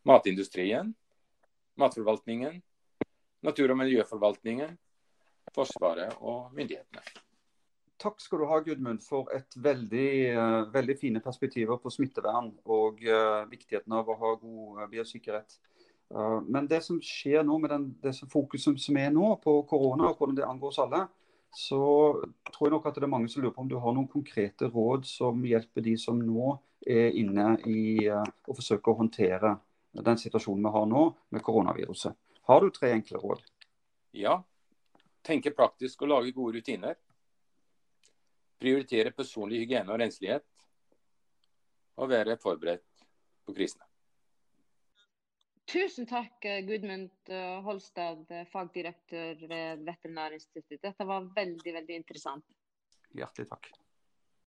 matindustrien, 0.08 0.90
matforvaltningen, 1.78 2.58
natur- 3.46 3.70
og 3.70 3.78
miljøforvaltningen, 3.84 4.76
Forsvaret 5.54 6.18
og 6.20 6.50
myndighetene. 6.52 7.00
Takk 7.98 8.20
skal 8.20 8.42
du 8.42 8.46
ha, 8.50 8.58
Gudmund, 8.62 9.00
for 9.02 9.30
et 9.34 9.56
veldig, 9.58 10.10
uh, 10.36 10.74
veldig 10.74 10.94
fine 11.00 11.22
perspektiver 11.24 11.80
på 11.82 11.90
smittevern 11.90 12.52
og 12.66 13.00
uh, 13.02 13.46
viktigheten 13.50 13.94
av 13.96 14.06
å 14.06 14.18
ha 14.20 14.34
god 14.42 14.82
uh, 14.82 14.84
biosikkerhet. 14.92 15.56
Men 16.48 16.68
det 16.70 16.80
som 16.86 17.00
skjer 17.04 17.42
nå 17.44 17.58
med 17.60 17.70
den, 17.70 17.86
det 18.00 18.14
fokuset 18.32 18.80
som 18.80 18.96
er 18.96 19.10
nå 19.12 19.34
på 19.42 19.60
korona 19.68 20.08
og 20.08 20.20
hvordan 20.20 20.38
det 20.38 20.46
angår 20.46 20.72
oss 20.72 20.80
alle, 20.80 21.02
så 21.54 21.80
tror 22.52 22.66
jeg 22.66 22.74
nok 22.74 22.86
at 22.88 22.96
det 22.96 23.06
er 23.06 23.12
mange 23.12 23.28
som 23.32 23.42
lurer 23.42 23.54
på 23.56 23.64
om 23.64 23.68
du 23.70 23.76
har 23.80 23.94
noen 23.96 24.08
konkrete 24.08 24.68
råd 24.72 25.06
som 25.08 25.40
hjelper 25.44 25.84
de 25.84 25.96
som 26.00 26.20
nå 26.20 26.54
er 26.88 27.16
inne 27.18 27.54
i 27.68 28.06
å 28.08 28.54
forsøke 28.54 28.92
å 28.92 28.98
håndtere 29.00 29.56
den 29.92 30.20
situasjonen 30.20 30.64
vi 30.64 30.72
har 30.76 30.86
nå 30.88 31.04
med 31.34 31.44
koronaviruset. 31.44 32.14
Har 32.48 32.62
du 32.62 32.70
tre 32.72 32.92
enkle 32.96 33.20
råd? 33.20 33.42
Ja. 34.16 34.38
Tenke 35.24 35.52
praktisk 35.52 36.04
og 36.04 36.12
lage 36.12 36.32
gode 36.36 36.60
rutiner. 36.60 36.96
Prioritere 38.60 39.12
personlig 39.16 39.64
hygiene 39.64 39.92
og 39.92 40.00
renslighet. 40.00 40.46
Og 41.98 42.12
være 42.12 42.38
forberedt 42.40 43.04
på 43.44 43.56
krisene. 43.56 43.87
Tusen 45.68 46.06
takk, 46.08 46.46
Gudmund 46.64 47.28
Holstad, 47.66 48.22
fagdirektør 48.48 49.42
ved 49.50 49.82
Veterinærinstituttet. 49.84 50.80
Dette 50.80 51.04
var 51.04 51.26
veldig, 51.36 51.74
veldig 51.76 51.98
interessant. 52.00 52.46
Hjertelig 53.12 53.50
takk. 53.50 53.68